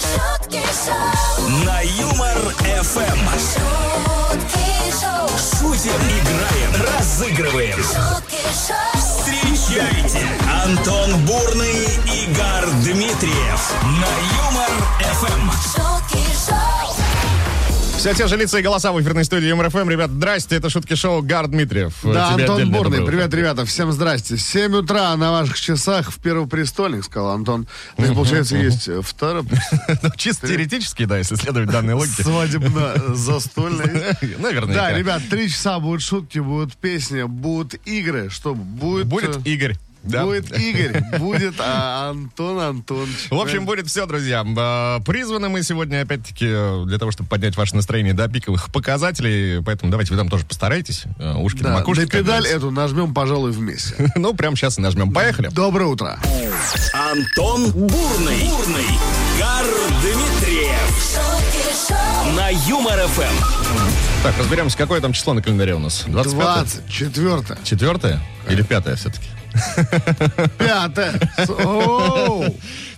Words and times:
шутки 0.00 0.60
шоу, 0.84 1.48
На 1.64 1.80
Юмор 1.80 2.38
ФМ. 2.82 3.28
шутки 3.38 4.66
шоу, 5.00 5.28
Шутим, 5.38 5.92
играем, 5.92 6.72
разыгрываем. 6.98 7.76
шутки 7.76 8.42
шоу, 8.66 9.00
Встречайте 9.00 10.26
Антон 10.64 11.24
Бурный, 11.26 11.84
Игорь 12.06 12.70
Дмитриев 12.82 13.72
на 13.82 14.10
Юмор 14.44 14.70
ФМ. 15.20 15.93
Все 18.04 18.12
те 18.12 18.26
же 18.26 18.36
лица 18.36 18.58
и 18.58 18.62
голоса 18.62 18.92
в 18.92 19.00
эфирной 19.00 19.24
студии 19.24 19.46
Юмор 19.46 19.70
ФМ. 19.70 19.88
Ребят, 19.88 20.10
здрасте, 20.10 20.56
это 20.56 20.68
шутки 20.68 20.94
шоу 20.94 21.22
Игорь 21.22 21.48
Дмитриев. 21.48 21.94
Да, 22.02 22.34
Тебе 22.34 22.44
Антон 22.44 22.70
Бурный. 22.70 23.06
Привет, 23.06 23.32
ребята. 23.32 23.64
Всем 23.64 23.92
здрасте. 23.92 24.36
7 24.36 24.76
утра 24.76 25.16
на 25.16 25.32
ваших 25.32 25.58
часах 25.58 26.12
в 26.12 26.18
Первопрестольной, 26.20 27.02
сказал 27.02 27.30
Антон. 27.30 27.66
То 27.96 28.02
есть, 28.02 28.14
получается, 28.14 28.58
есть 28.58 28.90
второй 29.00 29.44
Ну, 30.02 30.10
чисто 30.18 30.46
теоретически, 30.46 31.06
да, 31.06 31.16
если 31.16 31.36
следовать 31.36 31.70
данной 31.70 31.94
логике. 31.94 32.24
свадебно-застольный. 32.24 34.14
Наверное. 34.38 34.74
Да, 34.74 34.92
ребят, 34.92 35.22
три 35.30 35.48
часа 35.48 35.80
будут 35.80 36.02
шутки, 36.02 36.40
будут 36.40 36.76
песни, 36.76 37.22
будут 37.22 37.76
игры. 37.86 38.28
Что 38.28 38.54
будет? 38.54 39.06
Будет 39.06 39.38
э, 39.38 39.40
Игорь. 39.48 39.78
Да. 40.04 40.24
Будет 40.24 40.56
Игорь, 40.56 41.02
будет 41.18 41.54
а, 41.58 42.10
Антон 42.10 42.58
Антонович. 42.60 43.28
В 43.30 43.38
общем, 43.38 43.64
будет 43.66 43.86
все, 43.86 44.06
друзья. 44.06 44.44
А, 44.56 45.00
Призваны 45.00 45.48
мы 45.48 45.62
сегодня, 45.62 46.02
опять-таки, 46.02 46.46
э, 46.48 46.84
для 46.86 46.98
того, 46.98 47.10
чтобы 47.10 47.28
поднять 47.28 47.56
ваше 47.56 47.74
настроение 47.76 48.12
до 48.14 48.28
пиковых 48.28 48.70
показателей. 48.72 49.62
Поэтому 49.62 49.90
давайте 49.90 50.12
вы 50.12 50.18
там 50.18 50.28
тоже 50.28 50.44
постарайтесь. 50.44 51.04
Э, 51.18 51.34
Ушки 51.34 51.62
на 51.62 51.70
да, 51.70 51.74
макушке. 51.76 52.02
на 52.04 52.08
как 52.08 52.20
педаль 52.20 52.42
говорится. 52.42 52.56
эту 52.56 52.70
нажмем, 52.70 53.14
пожалуй, 53.14 53.50
вместе. 53.52 53.94
Ну, 54.16 54.32
прямо 54.34 54.56
сейчас 54.56 54.78
и 54.78 54.80
нажмем. 54.80 55.12
Поехали. 55.12 55.48
Доброе 55.48 55.86
утро. 55.86 56.18
Антон 56.92 57.70
Бурный, 57.72 58.48
Бурный, 58.48 58.86
Гар 59.38 59.66
Дмитриев 60.02 60.94
на 62.36 62.48
Юмор 62.48 62.98
ФМ. 63.08 64.22
Так, 64.22 64.38
разберемся, 64.38 64.76
какое 64.78 65.00
там 65.00 65.12
число 65.12 65.34
на 65.34 65.42
календаре 65.42 65.74
у 65.74 65.78
нас. 65.78 66.04
25 66.06 66.82
24 66.88 67.58
Четвертое 67.64 68.20
или 68.48 68.62
пятое 68.62 68.96
все-таки? 68.96 69.26
Пятое. 70.58 71.18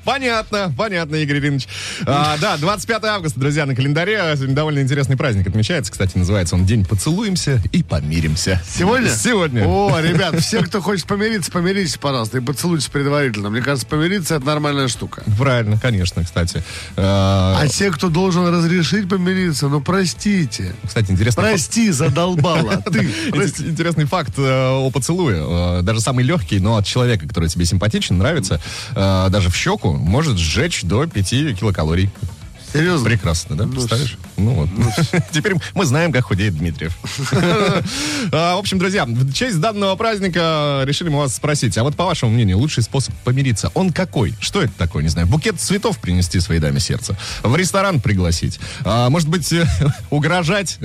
Понятно, 0.04 0.72
понятно, 0.78 1.16
Игорь 1.16 1.38
Ильич. 1.38 1.66
А, 2.06 2.36
да, 2.40 2.56
25 2.58 3.04
августа, 3.06 3.40
друзья, 3.40 3.66
на 3.66 3.74
календаре. 3.74 4.20
Сегодня 4.36 4.54
довольно 4.54 4.78
интересный 4.78 5.16
праздник 5.16 5.48
отмечается. 5.48 5.90
Кстати, 5.90 6.16
называется 6.16 6.54
он 6.54 6.64
День 6.64 6.84
поцелуемся 6.84 7.60
и 7.72 7.82
помиримся. 7.82 8.62
Сегодня? 8.72 9.10
Сегодня. 9.10 9.66
О, 9.66 9.98
ребят, 10.00 10.38
все, 10.38 10.62
кто 10.62 10.80
хочет 10.80 11.06
помириться, 11.06 11.50
помиритесь, 11.50 11.96
пожалуйста, 11.96 12.38
и 12.38 12.40
поцелуйтесь 12.40 12.86
предварительно. 12.86 13.50
Мне 13.50 13.62
кажется, 13.62 13.84
помириться 13.88 14.36
это 14.36 14.46
нормальная 14.46 14.86
штука. 14.86 15.24
Правильно, 15.36 15.76
конечно, 15.76 16.22
кстати. 16.22 16.62
А, 16.96 17.58
А 17.60 17.66
те, 17.66 17.90
кто 17.90 18.08
должен 18.08 18.46
разрешить 18.46 19.08
помириться, 19.08 19.66
ну 19.66 19.80
простите. 19.80 20.72
Кстати, 20.84 21.10
интересный 21.10 21.42
факт- 21.42 21.50
Прости, 21.54 21.90
задолбала. 21.90 22.76
Ты. 22.92 23.00
Интересный 23.32 24.04
факт 24.04 24.34
э, 24.38 24.42
о 24.42 24.88
поцелуе. 24.92 25.38
Э, 25.40 25.82
даже 25.82 26.00
самый 26.00 26.24
легкий, 26.24 26.45
но 26.54 26.76
от 26.76 26.86
человека, 26.86 27.26
который 27.28 27.48
тебе 27.48 27.64
симпатичен, 27.64 28.18
нравится, 28.18 28.60
э, 28.94 29.26
даже 29.30 29.50
в 29.50 29.56
щеку, 29.56 29.92
может 29.92 30.38
сжечь 30.38 30.82
до 30.82 31.06
5 31.06 31.54
килокалорий. 31.58 32.10
Серьезно? 32.72 33.08
Прекрасно, 33.08 33.56
да? 33.56 33.64
Представляешь? 33.66 34.18
Ну 34.36 34.50
вот. 34.52 34.68
Теперь 35.32 35.54
мы 35.74 35.86
знаем, 35.86 36.12
как 36.12 36.24
худеет 36.24 36.56
Дмитриев. 36.58 36.96
А, 38.32 38.56
В 38.56 38.58
общем, 38.58 38.78
друзья, 38.78 39.04
в 39.06 39.32
честь 39.32 39.60
данного 39.60 39.94
праздника 39.96 40.82
решили 40.84 41.08
мы 41.08 41.18
вас 41.18 41.34
спросить, 41.34 41.78
а 41.78 41.84
вот 41.84 41.94
по 41.96 42.04
вашему 42.04 42.32
мнению, 42.32 42.58
лучший 42.58 42.82
способ 42.82 43.14
помириться, 43.24 43.70
он 43.74 43.92
какой? 43.92 44.34
Что 44.40 44.60
это 44.62 44.72
такое? 44.76 45.02
Не 45.04 45.08
знаю, 45.08 45.26
букет 45.28 45.60
цветов 45.60 45.98
принести 45.98 46.40
своей 46.40 46.60
даме 46.60 46.80
сердца, 46.80 47.16
в 47.42 47.54
ресторан 47.56 48.00
пригласить, 48.00 48.58
А, 48.84 49.08
может 49.10 49.28
быть, 49.28 49.50
э, 49.52 49.66
угрожать 50.10 50.78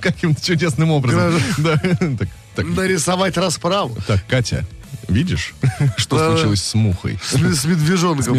каким-то 0.00 0.42
чудесным 0.42 0.92
образом. 0.92 1.38
Да, 1.58 1.76
так, 1.76 2.28
так, 2.54 2.66
Нарисовать 2.66 3.36
расправу. 3.36 3.96
так, 4.06 4.24
Катя, 4.28 4.64
видишь, 5.08 5.54
что 5.96 6.18
Да. 6.18 6.30
случилось 6.32 6.62
с 6.62 6.74
мухой? 6.74 7.18
С, 7.22 7.32
с 7.34 7.64
медвежонком. 7.64 8.38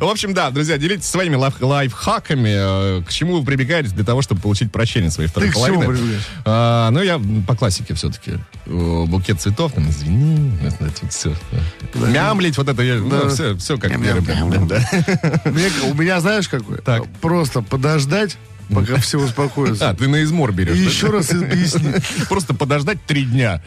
В 0.00 0.04
общем, 0.10 0.34
да, 0.34 0.50
друзья, 0.50 0.78
делитесь 0.78 1.06
своими 1.06 1.36
лайф- 1.36 1.60
лайфхаками, 1.64 2.98
э, 3.00 3.02
к 3.02 3.10
чему 3.10 3.38
вы 3.38 3.44
прибегаете 3.44 3.90
для 3.90 4.04
того, 4.04 4.22
чтобы 4.22 4.40
получить 4.40 4.72
прощение 4.72 5.10
своей 5.10 5.28
второй 5.28 5.50
Ты 5.50 5.54
к 5.54 5.64
чему 5.64 5.82
половины. 5.82 6.18
А, 6.44 6.90
ну, 6.90 7.02
я 7.02 7.20
по 7.46 7.54
классике 7.56 7.94
все-таки. 7.94 8.32
Букет 8.66 9.40
цветов, 9.40 9.72
там, 9.72 9.88
извини, 9.90 10.52
это, 10.62 10.90
все. 11.10 11.34
Мямлить, 11.94 12.56
вот 12.56 12.68
это, 12.68 12.82
я, 12.82 12.94
ну, 12.96 13.28
все, 13.28 13.56
все 13.56 13.78
как 13.78 13.90
я 13.90 14.12
люблю. 14.14 14.66
Да. 14.66 14.80
Мне- 15.44 15.70
У 15.90 15.94
меня 15.94 16.20
знаешь 16.20 16.48
какой? 16.48 16.78
Так. 16.78 17.04
Просто 17.20 17.60
подождать, 17.62 18.36
пока 18.72 18.96
все 18.96 19.18
успокоятся. 19.18 19.84
А, 19.94 19.94
ты 19.94 20.08
на 20.08 20.22
измор 20.22 20.52
берешь. 20.52 20.76
И 20.76 20.84
да? 20.84 20.90
еще 20.90 21.08
раз 21.08 21.30
объясни. 21.30 21.92
Просто 22.28 22.54
подождать 22.54 23.04
три 23.04 23.24
дня. 23.24 23.62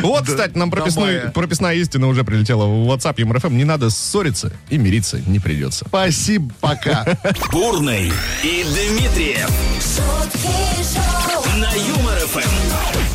Вот, 0.00 0.26
кстати, 0.26 0.56
нам 0.56 0.70
прописная 0.70 1.74
истина 1.74 2.08
уже 2.08 2.24
прилетела 2.24 2.64
в 2.64 2.90
WhatsApp 2.90 3.24
МРФМ. 3.24 3.56
Не 3.56 3.64
надо 3.64 3.90
ссориться 3.90 4.52
и 4.68 4.78
мириться 4.78 5.20
не 5.26 5.38
придется. 5.38 5.84
Спасибо, 5.86 6.52
пока. 6.60 7.06
Бурный 7.52 8.12
и 8.42 8.64
Дмитриев 8.64 9.48
на 11.58 11.72
Юмор 11.72 12.18
ФМ. 12.18 13.07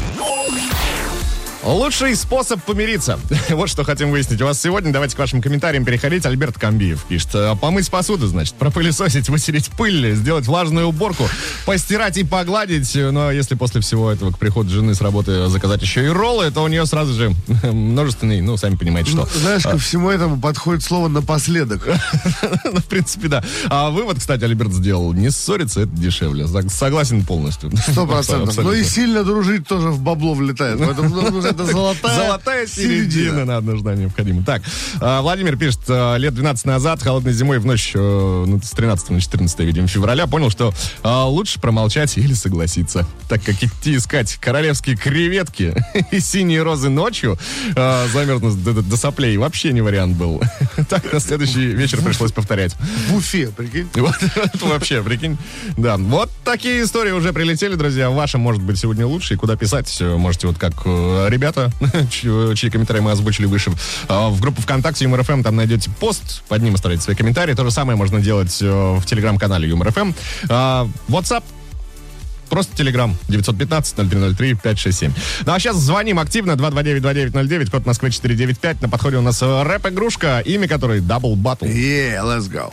Лучший 1.66 2.16
способ 2.16 2.62
помириться. 2.64 3.20
Вот 3.50 3.70
что 3.70 3.84
хотим 3.84 4.12
выяснить 4.12 4.42
у 4.42 4.46
вас 4.46 4.60
сегодня. 4.60 4.92
Давайте 4.92 5.16
к 5.16 5.20
вашим 5.20 5.42
комментариям 5.42 5.86
переходить. 5.86 6.26
Альберт 6.26 6.58
Камбиев 6.60 7.04
пишет. 7.06 7.30
«Э, 7.36 7.56
Помыть 7.60 7.90
посуду, 7.90 8.28
значит, 8.28 8.56
пропылесосить, 8.56 9.30
вытереть 9.30 9.70
пыль, 9.70 10.14
сделать 10.16 10.46
влажную 10.46 10.88
уборку, 10.88 11.28
постирать 11.66 12.18
и 12.18 12.24
погладить. 12.24 12.94
Но 12.96 13.32
если 13.32 13.56
после 13.56 13.80
всего 13.82 14.12
этого 14.12 14.32
к 14.32 14.40
приходу 14.40 14.70
жены 14.70 14.94
с 14.96 15.02
работы 15.02 15.48
заказать 15.48 15.82
еще 15.82 16.04
и 16.04 16.08
роллы, 16.08 16.52
то 16.52 16.64
у 16.64 16.68
нее 16.68 16.86
сразу 16.86 17.14
же 17.14 17.34
множественный, 17.64 18.42
ну, 18.42 18.58
сами 18.58 18.76
понимаете, 18.76 19.12
что. 19.12 19.28
Знаешь, 19.34 19.64
ко 19.64 19.78
всему 19.78 20.10
этому 20.10 20.40
подходит 20.42 20.84
слово 20.84 21.08
напоследок. 21.08 21.88
Ну, 22.66 22.80
в 22.80 22.86
принципе, 22.86 23.28
да. 23.28 23.44
А 23.70 23.90
вывод, 23.90 24.18
кстати, 24.20 24.44
Альберт 24.44 24.72
сделал. 24.74 25.14
Не 25.14 25.30
ссориться, 25.30 25.82
это 25.82 25.92
дешевле. 25.92 26.46
Сог- 26.46 26.70
Согласен 26.72 27.24
полностью. 27.26 27.72
Сто 27.78 28.08
процентов. 28.08 28.58
Но 28.58 28.74
и 28.74 28.84
сильно 28.84 29.24
дружить 29.24 29.68
тоже 29.68 29.90
в 29.90 30.00
бабло 30.02 30.34
влетает. 30.34 30.80
Поэтому 30.80 31.10
ну, 31.10 31.42
это 31.54 31.66
золотая, 31.66 32.16
Золотая 32.16 32.68
середина 32.68 33.46
надо 33.46 33.72
нужна 33.72 33.96
необходима. 33.96 34.44
Так, 34.44 34.62
а, 35.00 35.22
Владимир 35.22 35.58
пишет, 35.58 35.80
а, 35.88 36.16
лет 36.18 36.34
12 36.34 36.66
назад, 36.66 37.02
холодной 37.02 37.34
зимой 37.34 37.60
в 37.60 37.66
ночь 37.66 37.92
э, 37.94 38.00
ну, 38.00 38.60
с 38.62 38.72
13 38.72 39.10
на 39.12 39.22
14, 39.22 39.60
видимо, 39.60 39.88
февраля, 39.88 40.28
понял, 40.28 40.50
что 40.50 40.74
а, 41.04 41.26
лучше 41.26 41.60
промолчать 41.60 42.18
или 42.18 42.34
согласиться. 42.34 43.06
Так 43.30 43.44
как 43.44 43.62
идти 43.64 43.96
искать 43.96 44.36
королевские 44.36 44.96
креветки 44.96 45.74
и 46.12 46.20
синие 46.20 46.64
розы 46.64 46.90
ночью, 46.90 47.38
замерзнуть 47.76 48.64
до, 48.64 48.82
до- 48.82 48.98
соплей, 48.98 49.38
вообще 49.38 49.72
не 49.74 49.82
вариант 49.82 50.18
был. 50.18 50.42
Так 50.90 51.12
на 51.12 51.20
следующий 51.20 51.68
вечер 51.68 52.02
пришлось 52.02 52.32
повторять. 52.32 52.76
В 53.10 53.16
Уфе, 53.16 53.48
прикинь. 53.48 53.88
Вот, 53.96 54.16
вообще, 54.62 55.02
прикинь. 55.02 55.38
Да, 55.78 55.98
вот 55.98 56.30
такие 56.44 56.84
истории 56.84 57.12
уже 57.12 57.32
прилетели, 57.34 57.76
друзья. 57.76 58.10
Ваша 58.10 58.38
может 58.38 58.62
быть 58.62 58.78
сегодня 58.78 59.06
лучше. 59.08 59.34
И 59.36 59.38
куда 59.38 59.56
писать? 59.56 59.96
Можете 60.02 60.48
вот 60.48 60.58
как 60.58 60.74
э, 60.86 61.28
ребята, 61.44 61.72
чьи, 62.10 62.56
чьи 62.56 62.70
комментарии 62.70 63.02
мы 63.02 63.12
озвучили 63.12 63.46
выше. 63.46 63.72
А, 64.08 64.30
В 64.30 64.40
группу 64.40 64.62
ВКонтакте 64.62 65.04
Юмор 65.04 65.24
ФМ 65.24 65.44
там 65.44 65.56
найдете 65.56 65.90
пост, 66.00 66.42
под 66.48 66.62
ним 66.62 66.76
оставляйте 66.76 67.04
свои 67.04 67.16
комментарии. 67.16 67.54
То 67.54 67.66
же 67.66 67.72
самое 67.72 67.98
можно 67.98 68.22
делать 68.22 68.58
э, 68.62 68.66
в 68.66 69.06
телеграм-канале 69.06 69.68
Юмор 69.68 69.92
ФМ. 69.92 70.14
А, 70.50 70.88
WhatsApp 71.10 71.44
Просто 72.50 72.76
Телеграм 72.78 73.16
915-0303-567. 73.30 75.12
Ну 75.46 75.54
а 75.54 75.60
сейчас 75.60 75.78
звоним 75.78 76.20
активно 76.20 76.52
229-2909, 76.52 77.72
код 77.72 77.86
Москвы 77.88 78.12
495. 78.12 78.82
На 78.82 78.90
подходе 78.90 79.18
у 79.18 79.22
нас 79.22 79.42
э, 79.42 79.64
рэп-игрушка, 79.64 80.40
имя 80.42 80.68
которой 80.68 81.00
Double 81.00 81.36
Battle. 81.36 81.68
Yeah, 81.68 82.22
let's 82.24 82.52
go. 82.52 82.72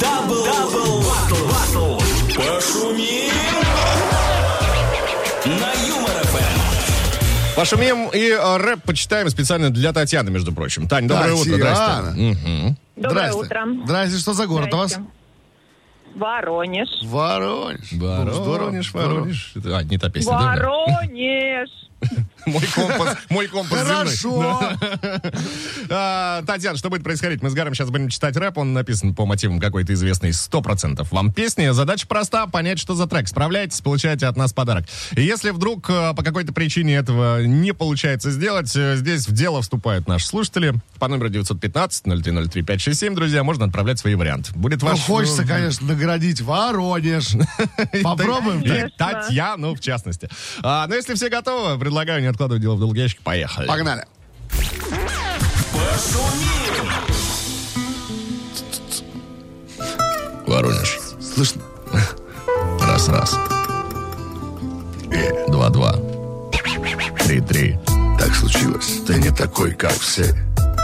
Double, 0.00 0.44
double, 0.44 1.02
battle, 1.02 1.46
battle. 1.46 1.98
Пошумим. 2.34 3.17
Пошумим 7.58 8.08
и 8.14 8.30
э, 8.30 8.56
рэп 8.56 8.84
почитаем 8.84 9.28
специально 9.30 9.70
для 9.70 9.92
Татьяны, 9.92 10.30
между 10.30 10.52
прочим. 10.52 10.86
Тань, 10.86 11.08
доброе 11.08 11.32
утро, 11.32 11.50
Татьяна. 11.50 12.12
здрасте. 12.12 12.20
Мгм. 12.22 12.76
Доброе 12.94 13.32
Здрасте. 13.32 13.38
утро. 13.40 13.66
Здрасте, 13.84 14.18
что 14.18 14.32
за 14.32 14.46
город 14.46 14.72
у 14.74 14.76
вас? 14.76 14.90
Здрасте. 14.92 15.12
Воронеж. 16.14 16.88
Воронеж. 17.04 17.88
Ну, 17.92 18.44
Воронеж. 18.44 18.92
Воронеж. 18.92 19.54
А, 19.66 19.82
не 19.82 19.98
та 19.98 20.08
песня, 20.08 20.30
да? 20.38 20.54
Мой 22.46 22.66
компас, 22.74 23.16
мой 23.28 23.46
компас. 23.48 23.86
Хорошо. 23.86 24.60
А, 25.90 26.42
Татьяна, 26.46 26.76
что 26.76 26.90
будет 26.90 27.02
происходить? 27.02 27.42
Мы 27.42 27.48
с 27.48 27.54
Гаром 27.54 27.74
сейчас 27.74 27.88
будем 27.88 28.08
читать 28.08 28.36
рэп, 28.36 28.58
он 28.58 28.74
написан 28.74 29.14
по 29.14 29.24
мотивам 29.24 29.58
какой-то 29.58 29.94
известной 29.94 30.30
100% 30.30 31.06
вам 31.10 31.32
песни. 31.32 31.70
Задача 31.70 32.06
проста, 32.06 32.46
понять, 32.46 32.78
что 32.78 32.94
за 32.94 33.06
трек. 33.06 33.26
Справляйтесь, 33.28 33.80
получаете 33.80 34.26
от 34.26 34.36
нас 34.36 34.52
подарок. 34.52 34.84
И 35.16 35.22
если 35.22 35.50
вдруг 35.50 35.88
э, 35.88 36.12
по 36.14 36.22
какой-то 36.22 36.52
причине 36.52 36.96
этого 36.96 37.42
не 37.42 37.72
получается 37.72 38.30
сделать, 38.30 38.74
э, 38.76 38.96
здесь 38.96 39.26
в 39.28 39.32
дело 39.32 39.62
вступают 39.62 40.08
наши 40.08 40.26
слушатели. 40.26 40.74
По 40.98 41.08
номеру 41.08 41.30
915-0303-567, 41.30 43.14
друзья, 43.14 43.42
можно 43.44 43.64
отправлять 43.64 43.98
свои 43.98 44.14
варианты. 44.14 44.52
Будет 44.54 44.82
Ну, 44.82 44.88
ваш... 44.88 45.00
хочется, 45.00 45.44
конечно, 45.44 45.86
наградить 45.86 46.40
Воронеж. 46.42 47.30
Попробуем. 48.02 48.62
Татьяну, 48.96 49.74
в 49.74 49.80
частности. 49.80 50.28
А, 50.62 50.86
ну, 50.86 50.94
если 50.94 51.14
все 51.14 51.28
готовы, 51.28 51.78
предлагаю 51.78 52.20
не 52.20 52.27
откладывать 52.30 52.62
дело 52.62 52.74
в 52.74 52.80
долгий 52.80 53.00
ящик. 53.02 53.20
Поехали. 53.22 53.66
Погнали. 53.66 54.04
Воронеж. 60.46 60.98
Слышно? 61.20 61.62
Раз-раз. 62.80 63.36
Два-два. 65.48 65.94
Три-три. 67.24 67.78
Так 68.18 68.34
случилось. 68.34 69.00
Ты 69.06 69.14
не 69.16 69.30
такой, 69.30 69.72
как 69.72 69.92
все. 69.92 70.34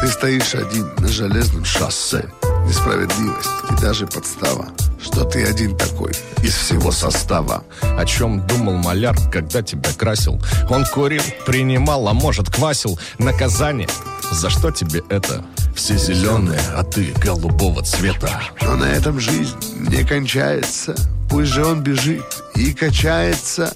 Ты 0.00 0.08
стоишь 0.08 0.54
один 0.54 0.90
на 0.98 1.08
железном 1.08 1.64
шоссе. 1.64 2.30
Несправедливость 2.66 3.63
даже 3.84 4.06
подстава, 4.06 4.68
что 4.98 5.24
ты 5.24 5.44
один 5.44 5.76
такой 5.76 6.12
из 6.42 6.54
всего 6.54 6.90
состава. 6.90 7.64
О 7.82 8.06
чем 8.06 8.40
думал 8.46 8.78
маляр, 8.78 9.14
когда 9.30 9.60
тебя 9.60 9.90
красил? 9.92 10.40
Он 10.70 10.86
курил, 10.86 11.20
принимал, 11.44 12.08
а 12.08 12.14
может 12.14 12.48
квасил. 12.48 12.98
Наказание. 13.18 13.90
За 14.32 14.48
что 14.48 14.70
тебе 14.70 15.02
это? 15.10 15.44
Все 15.76 15.98
зеленые, 15.98 16.62
а 16.74 16.82
ты 16.82 17.12
голубого 17.22 17.82
цвета. 17.82 18.40
Но 18.62 18.76
на 18.76 18.84
этом 18.84 19.20
жизнь 19.20 19.54
не 19.76 20.02
кончается. 20.02 20.94
Пусть 21.28 21.52
же 21.52 21.62
он 21.66 21.82
бежит 21.82 22.24
и 22.54 22.72
качается. 22.72 23.70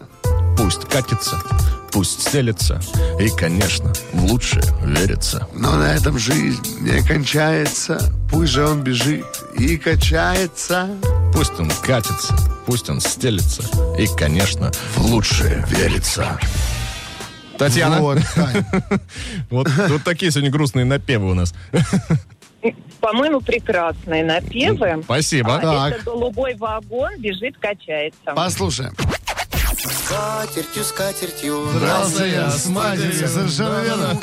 Пусть 0.57 0.87
катится, 0.87 1.37
пусть 1.93 2.23
стелется. 2.23 2.81
И, 3.21 3.29
конечно, 3.29 3.93
в 4.15 4.25
лучшее 4.25 4.65
верится. 4.83 5.47
Но 5.53 5.77
на 5.77 5.95
этом 5.95 6.19
жизнь 6.19 6.65
не 6.81 7.07
кончается. 7.07 8.01
Пусть 8.31 8.53
же 8.53 8.67
он 8.67 8.83
бежит 8.83 9.27
и 9.59 9.77
качается. 9.77 10.89
Пусть 11.33 11.59
он 11.59 11.71
катится, 11.83 12.35
пусть 12.67 12.89
он 12.89 13.01
стелется. 13.01 13.63
И, 13.99 14.07
конечно, 14.17 14.71
в 14.95 15.07
лучшее 15.07 15.65
верится. 15.69 16.39
Татьяна, 17.59 18.01
Вот, 18.01 18.19
вот, 19.51 19.69
вот 19.89 20.05
такие 20.05 20.31
сегодня 20.31 20.51
грустные 20.51 20.85
напевы 20.85 21.31
у 21.31 21.35
нас. 21.35 21.55
По-моему, 23.01 23.41
прекрасные 23.41 24.25
напевы. 24.25 25.03
Спасибо. 25.05 25.57
А, 25.57 25.61
Так. 25.61 25.93
Это 25.95 26.05
голубой 26.05 26.55
вагон 26.57 27.17
бежит, 27.19 27.57
качается. 27.59 28.33
Послушаем. 28.35 28.95
Скатертью, 29.79 30.83
скатертью. 30.85 31.69
Здравствуй, 31.73 32.31
я 32.31 32.51
с 32.51 32.67
матерью, 32.67 33.29
совершенно 33.29 33.81
верно. 33.83 34.19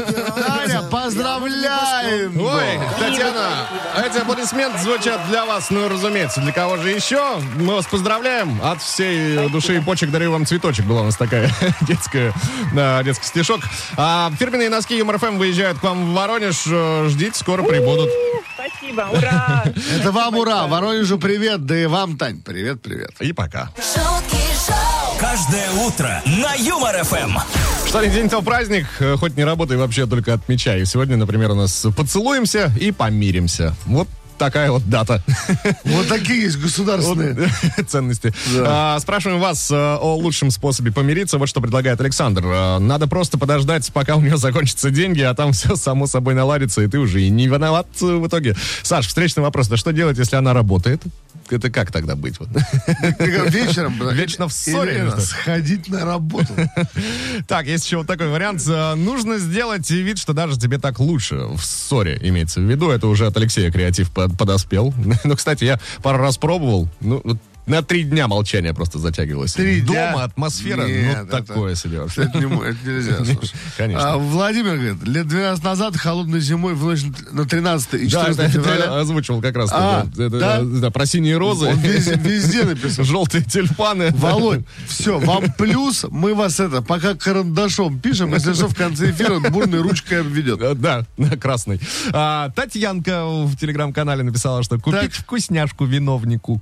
Поздравляем! 1.05 2.35
Ой, 2.35 2.79
Татьяна, 2.97 3.67
эти 4.03 4.17
аплодисменты 4.17 4.79
звучат 4.79 5.21
для 5.29 5.45
вас, 5.45 5.69
ну, 5.69 5.87
разумеется, 5.87 6.41
для 6.41 6.51
кого 6.51 6.77
же 6.77 6.89
еще? 6.89 7.37
Мы 7.57 7.75
вас 7.75 7.85
поздравляем. 7.85 8.59
От 8.63 8.81
всей 8.81 9.47
души 9.49 9.77
и 9.77 9.79
почек 9.81 10.09
дарю 10.09 10.31
вам 10.31 10.47
цветочек. 10.47 10.85
Была 10.85 11.01
у 11.01 11.05
нас 11.05 11.15
такая 11.15 11.51
детская, 11.81 12.33
да, 12.73 13.03
детский 13.03 13.27
стишок. 13.27 13.61
А 13.97 14.31
фирменные 14.39 14.69
носки 14.69 14.97
Юмор 14.97 15.19
ФМ 15.19 15.37
выезжают 15.37 15.77
к 15.77 15.83
вам 15.83 16.11
в 16.11 16.15
Воронеж. 16.15 16.63
Э, 16.65 17.07
Ждите, 17.07 17.37
скоро 17.37 17.61
прибудут. 17.61 18.09
Спасибо, 18.55 19.07
ура! 19.11 19.63
Это 19.99 20.11
вам 20.11 20.35
ура! 20.37 20.65
Воронежу 20.65 21.19
привет, 21.19 21.67
да 21.67 21.77
и 21.77 21.85
вам, 21.85 22.17
Тань, 22.17 22.41
привет-привет. 22.41 23.11
И 23.19 23.31
пока. 23.31 23.69
Каждое 25.19 25.69
утро 25.85 26.23
на 26.25 26.55
Юмор 26.55 26.95
Что 27.95 28.05
день 28.07 28.27
то 28.27 28.41
праздник, 28.41 28.87
э, 28.99 29.15
хоть 29.15 29.37
не 29.37 29.45
работай, 29.45 29.77
вообще 29.77 30.05
только 30.05 30.33
отмечай. 30.33 30.85
Сегодня, 30.85 31.15
например, 31.15 31.51
у 31.51 31.55
нас 31.55 31.87
поцелуемся 31.95 32.69
и 32.77 32.91
помиримся. 32.91 33.73
Вот 33.85 34.09
такая 34.37 34.71
вот 34.71 34.87
дата. 34.89 35.21
Вот 35.83 36.07
такие 36.07 36.41
есть 36.43 36.59
государственные. 36.59 37.49
ценности. 37.87 38.33
А, 38.57 38.99
спрашиваем 38.99 39.39
вас 39.39 39.69
э, 39.71 39.75
о 39.75 40.15
лучшем 40.15 40.51
способе 40.51 40.91
помириться. 40.91 41.37
Вот 41.37 41.47
что 41.49 41.61
предлагает 41.61 41.99
Александр. 42.01 42.43
А, 42.45 42.79
надо 42.79 43.07
просто 43.07 43.37
подождать, 43.37 43.91
пока 43.93 44.15
у 44.15 44.21
него 44.21 44.37
закончатся 44.45 44.89
деньги, 44.89 45.21
а 45.21 45.33
там 45.33 45.51
все 45.53 45.75
само 45.75 46.07
собой 46.07 46.33
наладится, 46.33 46.81
и 46.81 46.87
ты 46.87 46.99
уже 46.99 47.21
и 47.21 47.29
не 47.29 47.47
виноват 47.47 47.87
э, 48.01 48.05
в 48.05 48.27
итоге. 48.27 48.55
Саш, 48.83 49.07
встречный 49.07 49.43
вопрос. 49.43 49.67
Да 49.67 49.77
что 49.77 49.91
делать, 49.91 50.17
если 50.17 50.35
она 50.35 50.53
работает? 50.53 51.01
Это 51.49 51.69
как 51.69 51.91
тогда 51.91 52.15
быть? 52.15 52.39
Вот. 52.39 52.49
Вечером. 53.19 53.95
бля, 53.99 54.11
Вечно 54.11 54.47
в 54.47 54.53
ссоре 54.53 54.99
или 54.99 55.19
сходить 55.19 55.87
на 55.89 56.05
работу. 56.05 56.53
Так, 57.47 57.67
есть 57.67 57.85
еще 57.85 57.97
вот 57.97 58.07
такой 58.07 58.29
вариант. 58.29 58.63
Э, 58.67 58.95
Нужно 58.95 59.37
сделать 59.37 59.89
вид, 59.91 60.17
что 60.17 60.33
даже 60.33 60.57
тебе 60.57 60.79
так 60.79 60.99
лучше 60.99 61.35
в 61.55 61.63
ссоре, 61.63 62.17
имеется 62.21 62.61
в 62.61 62.63
виду. 62.63 62.89
Это 62.89 63.07
уже 63.07 63.27
от 63.27 63.37
Алексея 63.37 63.71
креатив 63.71 64.11
под- 64.11 64.24
подоспел. 64.29 64.93
Ну, 65.23 65.35
кстати, 65.35 65.63
я 65.63 65.79
пару 66.01 66.19
раз 66.19 66.37
пробовал. 66.37 66.87
Ну, 67.01 67.21
на 67.65 67.81
три 67.81 68.03
дня 68.03 68.27
молчания 68.27 68.73
просто 68.73 68.99
затягивалось. 68.99 69.53
Три 69.53 69.81
Дома 69.81 69.93
дня? 69.99 70.23
атмосфера, 70.23 70.85
Нет, 70.85 71.17
ну, 71.29 71.37
это- 71.37 71.43
такое 71.43 71.75
себе 71.75 71.99
вообще. 72.01 72.23
Это, 72.23 72.37
не 72.37 72.45
это 72.45 72.77
нельзя, 72.89 73.15
слушай. 73.25 73.53
Конечно. 73.77 74.13
А, 74.13 74.17
Владимир 74.17 74.75
говорит, 74.75 75.03
лет 75.03 75.27
12 75.27 75.63
назад, 75.63 75.95
холодной 75.97 76.39
зимой, 76.41 76.73
в 76.75 76.83
ночь 76.85 77.01
на 77.31 77.45
13 77.45 77.93
и 77.95 77.97
Да, 78.07 78.25
14 78.27 78.39
это, 78.39 78.43
это 78.43 78.51
февраля. 78.51 78.85
я 78.85 78.99
озвучивал 78.99 79.41
как 79.41 79.55
раз. 79.55 79.69
А, 79.73 80.05
это, 80.13 80.29
да? 80.29 80.61
да, 80.61 80.91
про 80.91 81.05
синие 81.05 81.37
розы. 81.37 81.67
Он 81.67 81.79
везде, 81.79 82.13
везде 82.15 82.63
написал. 82.63 83.03
Желтые 83.05 83.43
тюльпаны. 83.43 84.11
Володь, 84.11 84.61
все, 84.87 85.17
вам 85.19 85.51
плюс, 85.57 86.05
мы 86.09 86.33
вас 86.35 86.59
это, 86.59 86.81
пока 86.81 87.15
карандашом 87.15 87.99
пишем, 87.99 88.33
если 88.33 88.53
что, 88.53 88.67
в 88.67 88.75
конце 88.75 89.11
эфира 89.11 89.39
бурной 89.39 89.81
ручкой 89.81 90.21
обведет. 90.21 90.61
Э, 90.61 90.75
Да, 90.75 91.05
да, 91.17 91.35
красный. 91.37 91.79
А, 92.13 92.49
Татьянка 92.55 93.25
в 93.25 93.55
телеграм-канале 93.57 94.23
написала, 94.23 94.61
что 94.63 94.77
купить 94.79 95.01
Так. 95.01 95.13
вкусняшку 95.13 95.85
виновнику. 95.85 96.61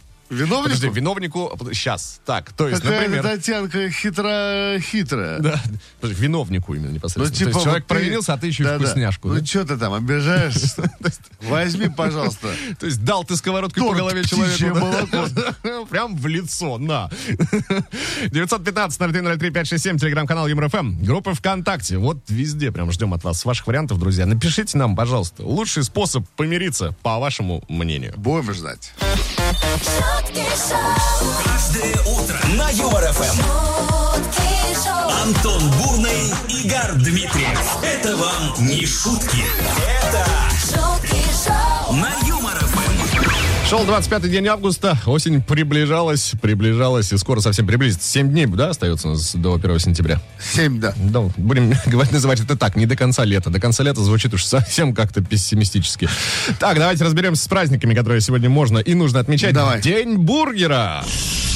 Виновник? 0.31 0.63
Подожди, 0.63 0.87
виновнику... 0.89 1.51
Сейчас. 1.73 2.21
Так, 2.25 2.53
то 2.53 2.69
есть, 2.69 2.81
Какая 2.81 3.01
например... 3.01 3.21
Татьянка 3.23 3.89
хитро-хитрая. 3.89 5.39
Да, 5.39 5.61
подожди, 5.99 6.23
виновнику 6.23 6.73
именно 6.73 6.87
Ну, 6.87 6.95
непосредственно. 6.95 7.37
типа, 7.37 7.51
то 7.51 7.57
есть 7.57 7.63
человек 7.65 7.83
вот 7.83 7.87
ты- 7.87 7.95
провинился, 7.95 8.33
а 8.33 8.37
ты 8.37 8.47
еще 8.47 8.63
и 8.63 8.65
Да-да. 8.65 8.85
вкусняшку. 8.85 9.27
Ну, 9.27 9.39
да? 9.39 9.45
что 9.45 9.65
ты 9.65 9.77
там, 9.77 9.93
обижаешься? 9.93 10.91
Возьми, 11.41 11.89
пожалуйста. 11.89 12.47
То 12.79 12.85
есть 12.85 13.03
дал 13.03 13.25
ты 13.25 13.35
сковородкой 13.35 13.83
по 13.83 13.93
голове 13.93 14.23
человеку. 14.23 14.79
да? 15.11 15.85
Прям 15.89 16.15
в 16.15 16.25
лицо, 16.27 16.77
на. 16.77 17.09
915-0303-567, 18.27 19.99
телеграм-канал 19.99 20.47
ЮморФМ. 20.47 21.03
Группа 21.03 21.33
ВКонтакте. 21.33 21.97
Вот 21.97 22.17
везде 22.29 22.71
прям 22.71 22.89
ждем 22.91 23.13
от 23.13 23.23
вас 23.25 23.43
ваших 23.43 23.67
вариантов, 23.67 23.99
друзья. 23.99 24.25
Напишите 24.25 24.77
нам, 24.77 24.95
пожалуйста, 24.95 25.43
лучший 25.43 25.83
способ 25.83 26.25
помириться, 26.37 26.95
по 27.01 27.19
вашему 27.19 27.63
мнению. 27.67 28.13
Будем 28.15 28.53
ждать. 28.53 28.93
Шутки 29.59 30.45
шоу, 30.69 31.33
Каждое 31.43 31.95
утро 32.05 32.39
на 32.55 32.69
Юмор 32.69 33.03
ФМ. 33.11 33.35
шутки 33.35 34.83
шоу, 34.83 35.09
Антон 35.23 35.69
Бурный, 35.71 36.33
Игорь 36.47 36.93
Дмитриев. 36.95 37.59
Это 37.83 38.15
вам 38.17 38.53
не 38.59 38.85
шутки. 38.85 39.43
Это 40.03 40.25
шутки 40.59 40.90
Шел 43.71 43.85
25 43.85 44.29
день 44.29 44.47
августа, 44.47 44.97
осень 45.05 45.41
приближалась, 45.41 46.33
приближалась 46.41 47.13
и 47.13 47.17
скоро 47.17 47.39
совсем 47.39 47.65
приблизится. 47.65 48.05
7 48.05 48.29
дней, 48.29 48.45
да, 48.45 48.71
остается 48.71 49.07
у 49.07 49.11
нас 49.11 49.33
до 49.33 49.53
1 49.53 49.79
сентября? 49.79 50.19
Семь, 50.41 50.81
да. 50.81 50.93
Да, 50.97 51.21
будем 51.37 51.71
говорить, 51.85 52.11
называть 52.11 52.41
это 52.41 52.57
так, 52.57 52.75
не 52.75 52.85
до 52.85 52.97
конца 52.97 53.23
лета. 53.23 53.49
До 53.49 53.61
конца 53.61 53.83
лета 53.83 54.01
звучит 54.01 54.33
уж 54.33 54.43
совсем 54.43 54.93
как-то 54.93 55.21
пессимистически. 55.21 56.09
Так, 56.59 56.79
давайте 56.79 57.05
разберемся 57.05 57.45
с 57.45 57.47
праздниками, 57.47 57.93
которые 57.93 58.19
сегодня 58.19 58.49
можно 58.49 58.77
и 58.77 58.93
нужно 58.93 59.21
отмечать. 59.21 59.53
Давай. 59.53 59.79
День 59.79 60.17
бургера. 60.17 61.05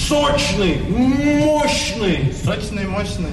Сочный, 0.07 0.81
мощный. 0.87 2.31
Сочный, 2.43 2.85
мощный. 2.85 3.31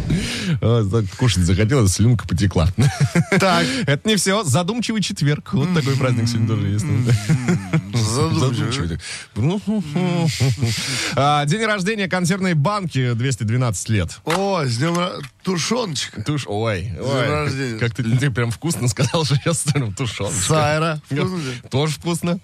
А, 0.62 0.82
так 0.90 1.04
Кушать 1.18 1.44
захотелось, 1.44 1.92
слюнка 1.92 2.26
потекла. 2.26 2.66
Так. 3.38 3.66
Это 3.86 4.08
не 4.08 4.16
все. 4.16 4.42
Задумчивый 4.42 5.02
четверг. 5.02 5.52
Вот 5.52 5.74
такой 5.74 5.96
праздник 5.96 6.28
сегодня 6.28 6.48
тоже 6.48 6.68
есть. 6.68 6.86
Задумчивый. 7.94 8.98
А, 11.14 11.44
День 11.44 11.64
рождения 11.64 12.08
консервной 12.08 12.54
банки 12.54 13.12
212 13.12 13.88
лет. 13.90 14.20
О, 14.24 14.64
с 14.64 14.78
днем 14.78 14.96
тушеночка. 15.42 16.22
Туш, 16.22 16.44
ой, 16.46 16.92
ой, 16.98 17.78
как 17.78 17.94
ты, 17.94 18.02
ты 18.16 18.30
прям 18.30 18.50
вкусно 18.50 18.88
сказал, 18.88 19.24
что 19.26 19.36
сейчас 19.36 19.64
тушеночка. 19.96 20.40
Сайра. 20.40 21.02
Тоже 21.70 21.94
вкусно. 21.94 22.38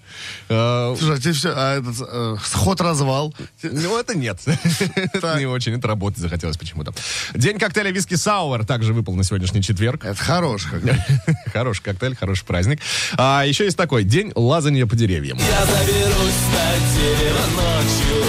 А, 0.49 0.95
Слушай, 0.97 1.15
а 1.15 1.19
тебе 1.19 1.33
все, 1.33 1.53
а 1.55 1.77
этот 1.79 1.95
э, 1.99 2.35
сход-развал. 2.43 3.33
Ну, 3.63 3.99
это 3.99 4.15
нет. 4.19 4.39
Это 4.95 5.39
не 5.39 5.45
очень. 5.45 5.73
Это 5.73 5.87
работать 5.87 6.19
захотелось 6.19 6.57
почему-то. 6.57 6.93
День 7.33 7.57
коктейля 7.57 7.91
виски 7.91 8.15
Сауэр 8.15 8.65
также 8.65 8.93
выпал 8.93 9.15
на 9.15 9.23
сегодняшний 9.23 9.61
четверг. 9.61 10.05
Это 10.05 10.21
хорош 10.21 10.65
как. 10.65 10.81
Хороший 11.53 11.83
коктейль, 11.83 12.15
хороший 12.15 12.45
праздник. 12.45 12.79
А 13.17 13.43
еще 13.45 13.65
есть 13.65 13.77
такой 13.77 14.03
день 14.03 14.31
лазания 14.35 14.85
по 14.85 14.95
деревьям. 14.95 15.37
Я 15.37 15.65
заберусь 15.65 16.43
на 16.53 16.93
дерево 16.95 17.45
ночью 17.55 18.23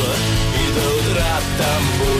И 0.58 0.74
до 0.74 1.10
утра 1.10 1.40
там 1.58 1.82
буду 1.98 2.19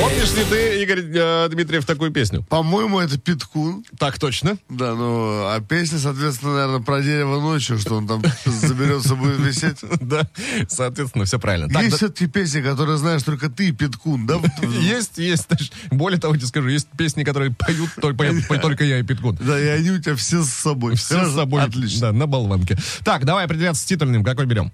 Помнишь 0.00 0.32
ли 0.32 0.44
ты, 0.48 0.82
Игорь 0.82 1.04
э, 1.14 1.48
Дмитриев, 1.50 1.84
такую 1.84 2.10
песню? 2.10 2.42
По-моему, 2.44 3.00
это 3.00 3.18
Питкун. 3.18 3.84
Так 3.98 4.18
точно. 4.18 4.56
Да, 4.70 4.94
ну, 4.94 5.44
а 5.46 5.60
песня, 5.60 5.98
соответственно, 5.98 6.54
наверное, 6.54 6.80
про 6.80 7.02
дерево 7.02 7.38
ночью, 7.38 7.78
что 7.78 7.96
он 7.96 8.08
там 8.08 8.22
заберется, 8.46 9.14
будет 9.14 9.38
висеть. 9.40 9.76
Да, 10.00 10.26
соответственно, 10.68 11.26
все 11.26 11.38
правильно. 11.38 11.70
Есть 11.82 11.96
все-таки 11.98 12.28
песни, 12.28 12.62
которые 12.62 12.96
знаешь 12.96 13.22
только 13.22 13.50
ты 13.50 13.68
и 13.68 13.72
Питкун, 13.72 14.26
да? 14.26 14.40
Есть, 14.80 15.18
есть. 15.18 15.46
Более 15.90 16.18
того, 16.18 16.34
тебе 16.34 16.46
скажу, 16.46 16.68
есть 16.68 16.88
песни, 16.96 17.22
которые 17.22 17.52
поют 17.52 17.90
только, 18.00 18.84
я 18.84 19.00
и 19.00 19.02
Питкун. 19.02 19.36
Да, 19.38 19.60
и 19.60 19.66
они 19.66 19.90
у 19.90 20.00
тебя 20.00 20.16
все 20.16 20.42
с 20.42 20.48
собой. 20.48 20.94
Все 20.94 21.26
с 21.26 21.34
собой. 21.34 21.62
Отлично. 21.62 22.00
Да, 22.00 22.12
на 22.12 22.26
болванке. 22.26 22.78
Так, 23.04 23.26
давай 23.26 23.44
определяться 23.44 23.82
с 23.82 23.84
титульным. 23.84 24.24
Какой 24.24 24.46
берем? 24.46 24.72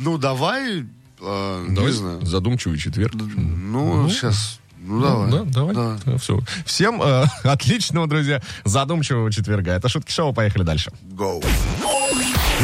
Ну, 0.00 0.18
давай, 0.18 0.84
э, 1.20 1.66
не 1.68 1.74
Давай 1.76 1.92
знаю. 1.92 2.26
Задумчивый 2.26 2.78
четверг. 2.78 3.14
Ну, 3.14 4.08
сейчас, 4.08 4.58
ну, 4.86 5.44
давай. 5.44 5.74
Да, 5.74 5.98
давай. 6.04 6.18
все. 6.18 6.38
Всем 6.64 7.02
э, 7.02 7.24
отличного, 7.44 8.06
друзья, 8.06 8.40
задумчивого 8.64 9.32
четверга. 9.32 9.72
Это 9.72 9.88
Шутки 9.88 10.12
Шоу. 10.12 10.32
Поехали 10.32 10.62
дальше. 10.62 10.92
Go. 11.12 11.44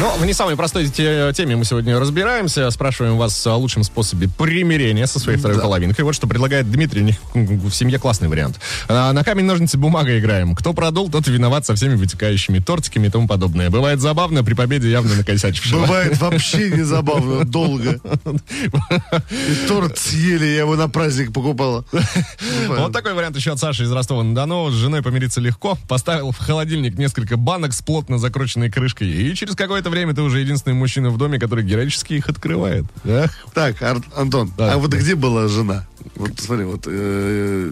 Ну, 0.01 0.09
в 0.17 0.25
не 0.25 0.33
самой 0.33 0.55
простой 0.55 0.87
те- 0.87 1.31
теме 1.35 1.55
мы 1.55 1.63
сегодня 1.63 1.99
разбираемся. 1.99 2.71
Спрашиваем 2.71 3.17
вас 3.17 3.45
о 3.45 3.55
лучшем 3.55 3.83
способе 3.83 4.27
примирения 4.27 5.05
со 5.05 5.19
своей 5.19 5.37
второй 5.37 5.59
половинкой. 5.59 6.03
Вот 6.03 6.15
что 6.15 6.25
предлагает 6.25 6.71
Дмитрий. 6.71 7.01
У 7.01 7.05
них 7.05 7.17
в 7.35 7.71
семье 7.71 7.99
классный 7.99 8.27
вариант. 8.27 8.59
А, 8.87 9.13
На 9.13 9.23
камень, 9.23 9.45
ножницы, 9.45 9.77
бумага 9.77 10.17
играем. 10.17 10.55
Кто 10.55 10.73
продул, 10.73 11.11
тот 11.11 11.27
виноват 11.27 11.67
со 11.67 11.75
всеми 11.75 11.93
вытекающими 11.93 12.57
тортиками 12.57 13.07
и 13.07 13.09
тому 13.11 13.27
подобное. 13.27 13.69
Бывает 13.69 13.99
забавно, 13.99 14.43
при 14.43 14.55
победе 14.55 14.89
явно 14.89 15.13
накосячившего. 15.15 15.81
Бывает 15.81 16.17
вообще 16.19 16.71
не 16.71 16.81
забавно, 16.81 17.45
долго. 17.45 17.99
И 18.25 19.67
торт 19.67 19.99
съели, 19.99 20.45
я 20.47 20.59
его 20.61 20.75
на 20.75 20.89
праздник 20.89 21.31
покупала. 21.31 21.85
Вот 22.67 22.91
такой 22.91 23.13
вариант 23.13 23.35
еще 23.35 23.51
от 23.51 23.59
Саши 23.59 23.83
из 23.83 23.91
Ростова-на-Дону. 23.91 24.71
С 24.71 24.73
женой 24.73 25.03
помириться 25.03 25.41
легко. 25.41 25.77
Поставил 25.87 26.31
в 26.31 26.37
холодильник 26.39 26.97
несколько 26.97 27.37
банок 27.37 27.73
с 27.73 27.81
плотно 27.83 28.17
закрученной 28.17 28.71
крышкой. 28.71 29.07
И 29.11 29.35
через 29.35 29.55
какое-то 29.55 29.90
время 29.91 30.13
ты 30.15 30.21
уже 30.23 30.39
единственный 30.39 30.73
мужчина 30.73 31.11
в 31.11 31.17
доме, 31.17 31.37
который 31.39 31.63
героически 31.63 32.13
их 32.13 32.27
открывает. 32.29 32.85
Эх, 33.03 33.31
Так, 33.53 33.79
Ар- 33.83 34.01
Антон, 34.15 34.51
Да. 34.57 34.73
а 34.73 34.77
вот 34.77 34.91
где 34.93 35.13
была 35.15 35.47
жена? 35.47 35.85
Вот 36.15 36.39
смотри, 36.39 36.65
вот 36.65 36.85
э, 36.87 37.71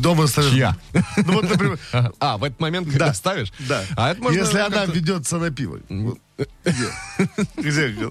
дома 0.00 0.26
ставишь... 0.26 0.50
Чья? 0.52 0.76
Ну 1.16 1.32
вот, 1.34 1.50
например. 1.50 1.78
А, 2.18 2.38
в 2.38 2.44
этот 2.44 2.58
момент, 2.60 2.86
когда 2.88 3.08
Да. 3.08 3.14
ставишь? 3.14 3.52
да. 3.68 3.84
А 3.96 4.10
это 4.12 4.22
можно 4.22 4.38
Если 4.38 4.58
она 4.58 4.86
ведется 4.86 5.36
на 5.36 5.50
пиво. 5.50 5.78
Вот. 5.90 6.18
Где? 6.64 6.88
Где? 7.56 8.10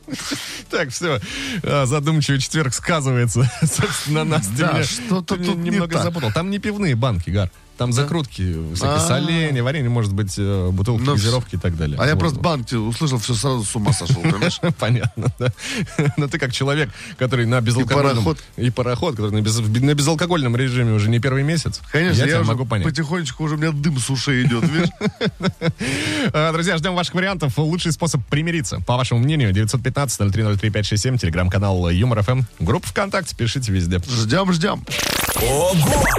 Так, 0.70 0.90
все. 0.90 1.20
Задумчивый 1.64 2.40
четверг 2.40 2.74
сказывается, 2.74 3.50
собственно, 3.62 4.24
на 4.26 4.38
нас. 4.38 4.48
Да, 4.48 4.84
что-то 4.84 5.36
тут 5.38 5.58
немного 5.58 6.02
запутал. 6.02 6.32
Там 6.32 6.50
не 6.52 6.60
пивные 6.60 6.96
банки, 6.96 7.30
Гар. 7.30 7.50
Там 7.78 7.94
закрутки, 7.94 8.56
всякие 8.74 8.96
А. 8.96 9.00
соленья, 9.00 9.62
варенье, 9.64 9.90
может 9.90 10.12
быть, 10.14 10.34
э, 10.38 10.70
бутылки 10.72 11.04
Ну, 11.04 11.14
газировки 11.14 11.56
и 11.56 11.58
так 11.60 11.78
далее. 11.78 11.98
А 12.00 12.06
я 12.08 12.14
Вот. 12.16 12.20
просто 12.20 12.40
банк 12.40 12.68
услышал, 12.72 13.20
все 13.20 13.36
сразу 13.36 13.64
с 13.64 13.76
ума 13.76 13.94
сошел, 13.94 14.22
понимаешь? 14.22 14.60
Понятно, 14.80 15.28
да. 15.38 15.52
Но 16.18 16.28
ты 16.28 16.40
как 16.40 16.52
человек, 16.52 16.90
который 17.20 17.46
на 17.46 17.62
безалкогольном... 17.62 18.16
пароход. 18.16 18.40
И 18.58 18.70
пароход, 18.72 19.16
который 19.16 19.32
на, 19.32 19.42
без- 19.42 19.60
на 19.60 19.94
безалкогольном 19.94 20.56
режиме 20.56 20.94
уже 20.94 21.10
не 21.10 21.20
первый 21.20 21.44
месяц. 21.44 21.82
Конечно, 21.92 22.18
я, 22.20 22.24
я, 22.26 22.30
тебя 22.32 22.42
уже 22.42 22.50
могу 22.52 22.66
понять. 22.66 22.88
потихонечку 22.88 23.44
уже 23.44 23.56
у 23.56 23.58
меня 23.58 23.72
дым 23.72 24.00
с 24.00 24.10
ушей 24.10 24.44
идет, 24.46 24.64
видишь? 24.64 24.90
А, 26.34 26.52
Друзья, 26.52 26.78
ждем 26.78 26.96
ваших 26.96 27.14
вариантов. 27.14 27.58
Лучший 27.58 27.92
способ 27.92 28.26
примириться. 28.26 28.80
По 28.88 28.98
вашему 28.98 29.20
мнению, 29.20 29.52
915-0303-567, 29.54 31.18
телеграм-канал 31.20 31.90
Юмор 31.90 32.24
ФМ. 32.24 32.42
Группа 32.60 32.88
ВКонтакте, 32.88 33.36
пишите 33.36 33.72
везде. 33.72 34.00
Ждем, 34.10 34.52
ждем. 34.52 34.84
Ого! 35.36 35.74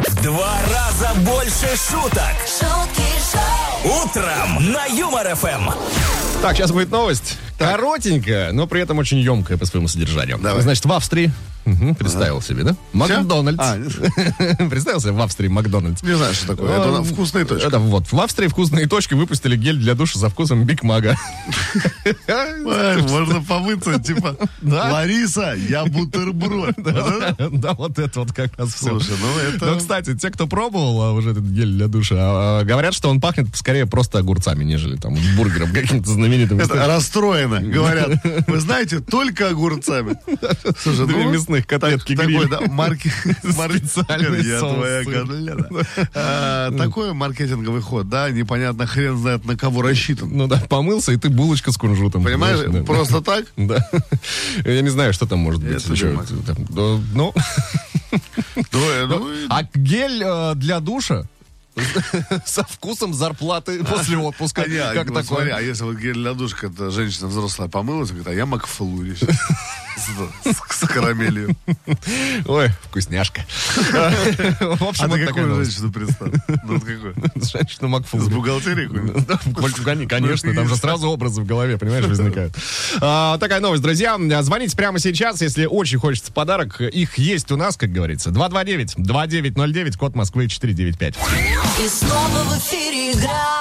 В 0.08 0.22
два 0.22 0.58
раза 0.70 1.12
больше 1.20 1.47
шуток 1.50 2.34
шутки 2.46 3.08
шоу, 3.32 4.02
Утром 4.04 4.72
на 4.72 4.84
Юмор 4.86 5.34
ФМ 5.34 5.70
Так, 6.42 6.56
сейчас 6.56 6.72
будет 6.72 6.90
новость. 6.90 7.38
Коротенькая, 7.58 8.52
но 8.52 8.66
при 8.66 8.82
этом 8.82 8.98
очень 8.98 9.18
емкая 9.18 9.56
по 9.56 9.64
своему 9.64 9.88
содержанию. 9.88 10.38
Давай. 10.38 10.62
Значит, 10.62 10.84
в 10.84 10.92
Австрии, 10.92 11.32
Мгм, 11.68 11.94
представил 11.94 12.40
себе, 12.40 12.64
да? 12.64 12.76
Макдональдс. 12.92 13.58
А, 13.60 13.76
Представил 14.70 15.00
себе 15.00 15.12
в 15.12 15.20
Австрии 15.20 15.48
Макдональдс. 15.48 16.02
не 16.02 16.16
знаю, 16.16 16.32
что 16.34 16.46
такое. 16.48 16.70
Это 16.70 16.98
А, 16.98 17.02
вкусные 17.02 17.44
точки. 17.44 17.66
Это 17.66 17.78
вот. 17.78 18.10
В 18.10 18.20
Австрии 18.20 18.48
вкусные 18.48 18.86
точки 18.86 19.14
выпустили 19.14 19.56
гель 19.56 19.76
для 19.78 19.94
душа 19.94 20.18
со 20.18 20.28
вкусом 20.30 20.64
Биг 20.64 20.82
Мага. 20.82 21.16
Можно 23.08 23.42
помыться, 23.42 23.98
типа. 24.00 24.36
Лариса, 24.62 25.54
я 25.68 25.84
бутерброд. 25.84 26.74
Это? 26.78 27.50
Да, 27.52 27.74
вот 27.74 27.98
это 27.98 28.20
вот 28.20 28.32
как 28.32 28.56
раз 28.58 28.74
все. 28.74 28.88
Слушай, 28.88 29.14
ну 29.20 29.38
это- 29.54 29.66
Но, 29.66 29.78
кстати, 29.78 30.16
те, 30.16 30.30
кто 30.30 30.46
пробовал 30.46 31.02
а, 31.02 31.12
уже 31.12 31.30
этот 31.30 31.44
гель 31.44 31.72
для 31.72 31.88
душа, 31.88 32.16
а, 32.18 32.64
говорят, 32.64 32.94
что 32.94 33.08
он 33.10 33.20
пахнет 33.20 33.48
скорее 33.54 33.86
просто 33.86 34.18
огурцами, 34.18 34.64
нежели 34.64 34.96
там 34.96 35.16
бургером 35.36 35.72
каким-то 35.72 36.10
знаменитым. 36.10 36.60
Это 36.60 36.86
расстроено, 36.86 37.60
говорят. 37.60 38.10
Вы 38.46 38.60
знаете, 38.60 39.00
только 39.00 39.48
огурцами. 39.48 40.16
Слушай, 40.78 41.06
Две 41.06 41.24
ну, 41.24 41.32
мясных 41.58 41.66
котлетки 41.66 42.16
так- 42.16 42.26
гриль. 42.26 42.48
Такой, 42.48 42.66
да, 42.66 42.72
марки... 42.72 43.12
Я 44.44 44.60
твоя 44.60 45.04
котлета. 45.04 45.68
А, 46.14 46.70
Такой 46.76 47.12
маркетинговый 47.12 47.80
ход, 47.82 48.08
да, 48.08 48.30
непонятно, 48.30 48.86
хрен 48.86 49.16
знает, 49.18 49.44
на 49.44 49.56
кого 49.56 49.82
рассчитан. 49.82 50.30
Ну 50.32 50.46
да, 50.46 50.62
помылся, 50.68 51.12
и 51.12 51.16
ты 51.16 51.28
булочка 51.28 51.72
с 51.72 51.76
кунжутом. 51.76 52.24
Понимаешь, 52.24 52.86
просто 52.86 53.20
так? 53.20 53.46
Да. 53.56 53.86
Я 54.64 54.80
не 54.82 54.88
знаю, 54.88 55.12
что 55.12 55.26
там 55.26 55.40
может 55.40 55.62
быть. 55.62 55.84
Ну, 56.70 57.02
Ну, 57.14 57.34
ну, 58.72 59.26
а 59.50 59.62
гель 59.74 60.22
э, 60.24 60.54
для 60.54 60.80
душа 60.80 61.24
со 62.44 62.64
вкусом 62.64 63.14
зарплаты 63.14 63.82
после 63.84 64.16
отпуска. 64.16 64.62
А 64.62 64.94
Как 64.94 65.10
вот 65.10 65.24
смотри, 65.26 65.50
а 65.50 65.54
такое? 65.56 65.68
если 65.68 65.84
вот 65.84 65.96
гель 65.96 66.14
для 66.14 66.34
душка, 66.34 66.66
это 66.68 66.90
женщина 66.90 67.28
взрослая 67.28 67.68
помылась, 67.68 68.10
говорит, 68.10 68.28
а 68.28 68.32
я 68.32 68.46
Макфлури. 68.46 69.16
С, 69.98 70.76
с 70.76 70.86
карамелью. 70.86 71.56
Ой, 72.46 72.68
вкусняшка. 72.84 73.44
В 73.74 73.84
А 73.90 74.92
ты 74.92 74.98
такая 74.98 75.26
какую 75.26 75.64
женщину 75.64 75.92
представь? 75.92 76.32
Ну, 76.64 76.78
какую? 76.78 77.14
Женщина 77.34 77.88
С 77.88 77.90
Макфул. 77.90 78.20
бухгалтерией 78.28 78.88
Конечно, 80.06 80.54
там 80.54 80.68
же 80.68 80.76
сразу 80.76 81.08
образы 81.08 81.40
в 81.40 81.46
голове, 81.46 81.78
понимаешь, 81.78 82.04
возникают. 82.04 82.54
А, 83.00 83.38
Такая 83.38 83.58
новость, 83.58 83.82
друзья. 83.82 84.16
Звоните 84.42 84.76
прямо 84.76 85.00
сейчас, 85.00 85.42
если 85.42 85.66
очень 85.66 85.98
хочется 85.98 86.32
подарок. 86.32 86.80
Их 86.80 87.18
есть 87.18 87.50
у 87.50 87.56
нас, 87.56 87.76
как 87.76 87.90
говорится. 87.90 88.30
229-2909, 88.30 89.96
код 89.96 90.14
Москвы 90.14 90.46
495. 90.46 91.16
И 91.84 91.88
снова 91.88 92.42
в 92.44 92.58
эфире 92.58 93.12
игра. 93.12 93.58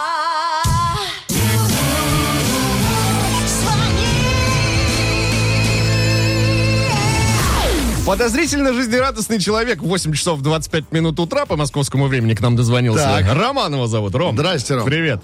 Подозрительно 8.05 8.71
жизнерадостный 8.73 9.37
человек. 9.39 9.81
8 9.81 10.13
часов 10.13 10.41
25 10.41 10.91
минут 10.93 11.19
утра 11.19 11.45
по 11.45 11.57
московскому 11.57 12.07
времени 12.07 12.35
к 12.35 12.41
нам 12.41 12.55
дозвонился. 12.55 13.03
Так. 13.03 13.25
Роман 13.35 13.73
его 13.73 13.85
зовут. 13.87 14.15
Ром. 14.15 14.33
Здрасте, 14.35 14.75
Ром. 14.75 14.85
Привет. 14.85 15.21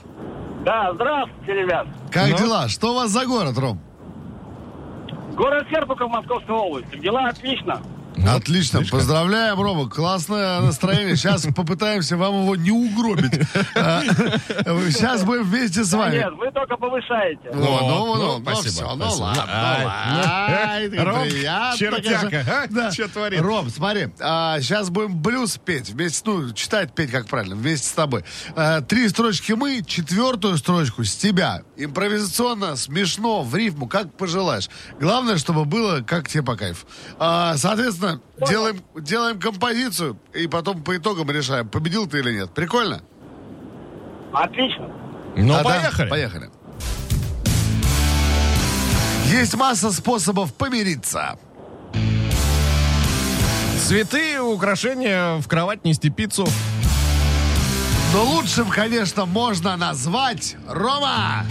Да, 0.66 0.92
здравствуйте, 0.94 1.54
ребят. 1.54 1.88
Как 2.12 2.30
Ну? 2.32 2.38
дела? 2.38 2.68
Что 2.68 2.92
у 2.92 2.96
вас 2.96 3.10
за 3.12 3.25
город, 3.25 3.58
Ром? 3.58 3.80
Город 5.36 5.66
Серпухов, 5.72 6.10
Московской 6.12 6.56
области. 6.56 6.98
Дела 6.98 7.30
отлично. 7.30 7.82
Отлично. 8.27 8.82
Поздравляем, 8.89 9.60
Рома. 9.60 9.89
Классное 9.89 10.62
настроение. 10.62 11.15
Сейчас 11.15 11.46
попытаемся 11.55 12.17
вам 12.17 12.43
его 12.43 12.55
не 12.55 12.72
угробить. 12.72 13.41
А, 13.75 14.01
Сейчас 14.91 15.24
будем 15.24 15.43
вместе 15.43 15.84
с 15.84 15.93
вами. 15.93 16.15
Нет, 16.17 16.34
вы 16.38 16.51
только 16.51 16.77
повышаете. 16.77 17.50
О, 17.50 17.55
ну, 17.55 17.88
ну, 17.88 18.15
ну, 18.15 18.38
ну, 18.39 18.41
спасибо, 18.41 18.96
ну, 18.96 19.10
ладно, 19.15 19.43
Ром, 21.03 21.27
чертяка, 21.77 22.67
а? 22.88 22.91
Чё 22.91 23.08
творит? 23.08 23.41
Ром, 23.41 23.70
смотри, 23.70 24.08
сейчас 24.17 24.89
будем 24.89 25.17
блюз 25.17 25.58
петь 25.58 25.89
вместе, 25.89 26.22
ну, 26.29 26.53
читать, 26.53 26.93
петь, 26.93 27.12
как 27.12 27.27
правильно, 27.27 27.55
вместе 27.55 27.88
с 27.88 27.91
тобой. 27.91 28.24
А, 28.55 28.82
Три 28.82 29.10
строчки 29.10 29.53
мы, 29.53 29.82
четвертую 29.86 30.58
строчку 30.58 31.03
с 31.03 31.15
тебя. 31.15 31.63
Импровизационно, 31.77 32.75
смешно, 32.75 33.43
в 33.43 33.55
рифму, 33.55 33.88
как 33.88 34.15
пожелаешь. 34.17 34.70
Главное, 35.00 35.38
чтобы 35.38 35.65
было 35.65 36.01
как 36.01 36.29
тебе 36.29 36.43
по 36.43 36.55
кайфу. 36.55 36.86
А, 38.03 38.19
Соответственно, 38.39 38.48
делаем, 38.48 38.83
делаем 38.95 39.39
композицию, 39.39 40.17
и 40.33 40.48
потом 40.48 40.83
по 40.83 40.95
итогам 40.98 41.29
решаем, 41.31 41.67
победил 41.69 42.07
ты 42.07 42.19
или 42.19 42.33
нет. 42.33 42.51
Прикольно? 42.53 43.01
Отлично. 44.33 44.89
Ну, 45.36 45.53
А, 45.53 45.57
да? 45.57 45.63
поехали. 45.63 46.10
Поехали. 46.10 46.50
Есть 49.31 49.55
масса 49.55 49.91
способов 49.91 50.53
помириться. 50.53 51.38
Цветы, 53.79 54.39
украшения, 54.39 55.39
в 55.39 55.48
кровать 55.48 55.83
нести 55.83 56.10
пиццу. 56.10 56.48
Но 58.13 58.24
лучшим, 58.24 58.69
конечно, 58.69 59.25
можно 59.25 59.75
назвать 59.75 60.55
Рома. 60.67 61.45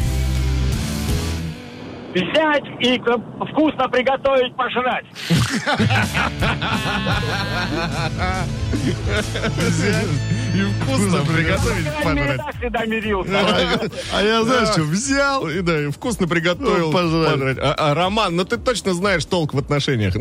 Взять 2.15 2.65
и 2.81 2.99
к- 2.99 3.19
вкусно 3.51 3.89
приготовить, 3.89 4.55
пожрать. 4.55 5.07
И 10.55 10.83
вкусно 10.83 11.19
приготовить, 11.25 11.87
пожрать. 12.05 12.41
всегда 12.59 12.85
мирился. 12.85 13.33
А 14.13 14.23
я 14.23 14.45
знаешь, 14.45 14.69
что 14.69 14.83
взял? 14.83 15.49
И 15.49 15.61
да, 15.61 15.85
и 15.85 15.91
вкусно 15.91 16.29
приготовил. 16.29 16.91
Ну, 16.91 16.93
пожрать. 16.93 17.59
А, 17.59 17.75
а, 17.79 17.95
Роман, 17.95 18.37
ну 18.37 18.45
ты 18.45 18.59
точно 18.59 18.93
знаешь 18.93 19.25
толк 19.25 19.55
в 19.55 19.59
отношениях. 19.59 20.15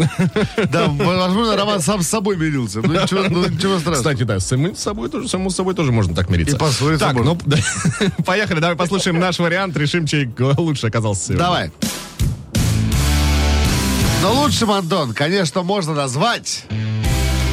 Да, 0.71 0.87
возможно, 0.87 1.57
Роман 1.57 1.81
сам 1.81 2.01
с 2.01 2.07
собой 2.07 2.37
мирился. 2.37 2.81
Ну 2.81 2.93
ничего, 2.93 3.23
ну, 3.29 3.43
страшного. 3.79 3.93
Кстати, 3.93 4.23
да, 4.23 4.39
с 4.39 4.55
собой 4.77 5.09
тоже, 5.09 5.27
самому 5.27 5.49
собой 5.49 5.73
тоже 5.73 5.91
можно 5.91 6.15
так 6.15 6.29
мириться. 6.29 6.55
И 6.55 6.59
поссориться 6.59 7.05
Так, 7.05 7.15
ну, 7.15 7.37
поехали, 8.25 8.59
давай 8.59 8.77
послушаем 8.77 9.19
наш 9.19 9.39
вариант, 9.39 9.75
решим, 9.75 10.07
чей 10.07 10.29
лучше 10.57 10.87
оказался. 10.87 11.33
Давай. 11.33 11.71
Но 14.21 14.33
лучшим, 14.33 14.71
Антон, 14.71 15.13
конечно, 15.13 15.63
можно 15.63 15.93
назвать... 15.93 16.65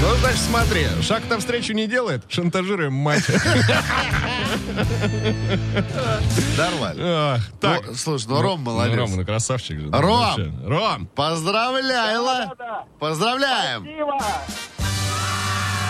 Ну, 0.01 0.15
значит, 0.21 0.41
смотри, 0.41 0.87
шаг 1.03 1.23
навстречу 1.29 1.73
не 1.73 1.87
делает, 1.89 2.23
шантажируем 2.29 2.93
мать. 2.93 3.25
Нормально. 6.57 7.41
Так. 7.61 7.83
Ну, 7.87 7.95
слушай, 7.95 8.27
ну 8.29 8.41
Ром 8.41 8.61
молодец. 8.61 8.97
Ром, 8.97 9.17
ну 9.17 9.25
красавчик 9.25 9.81
же. 9.81 9.91
Ром! 9.91 10.67
Ром! 10.67 11.07
Поздравляем! 11.15 12.25
Да-да-да. 12.25 12.85
Поздравляем! 13.01 13.87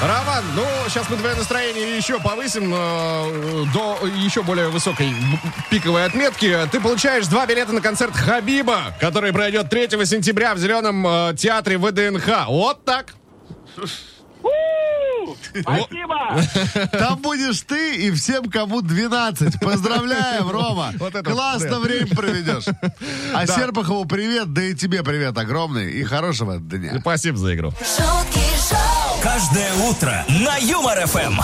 Роман, 0.01 0.45
ну, 0.55 0.65
сейчас 0.89 1.11
мы 1.11 1.17
твое 1.17 1.35
настроение 1.35 1.97
еще 1.97 2.21
повысим 2.21 2.73
э, 2.73 3.65
до 3.75 3.99
еще 4.07 4.45
более 4.45 4.69
высокой 4.69 5.13
пиковой 5.71 6.05
отметки. 6.05 6.57
Ты 6.71 6.81
получаешь 6.81 7.27
два 7.27 7.47
билета 7.47 7.73
на 7.73 7.81
концерт 7.81 8.15
Хабиба, 8.15 8.95
который 9.01 9.33
пройдет 9.33 9.69
3 9.69 10.07
сентября 10.07 10.55
в 10.55 10.59
Зеленом 10.59 11.05
э, 11.05 11.35
театре 11.37 11.79
ВДНХ. 11.79 12.47
Вот 12.47 12.85
так. 12.85 13.15
Спасибо. 15.61 16.43
Там 16.93 17.21
будешь 17.21 17.61
ты 17.63 17.97
и 17.97 18.11
всем, 18.13 18.51
кому 18.51 18.81
12. 18.83 19.61
Поздравляем, 19.61 20.49
Рома. 20.51 20.93
Вот 20.99 21.15
это 21.15 21.31
Классно 21.31 21.71
да. 21.71 21.81
время 21.81 22.09
проведешь. 22.09 22.65
А 23.35 23.47
Серпахову 23.47 24.05
привет, 24.05 24.53
да 24.53 24.63
и 24.63 24.75
тебе 24.75 25.03
привет 25.03 25.37
огромный. 25.37 25.93
И 25.93 26.05
хорошего 26.05 26.59
дня. 26.59 26.99
Спасибо 27.01 27.37
за 27.39 27.55
игру. 27.55 27.71
шутки 27.71 28.41
шоу, 28.69 28.88
Каждое 29.23 29.75
утро 29.75 30.25
на 30.29 30.57
Юмор 30.59 31.05
ФМ. 31.07 31.41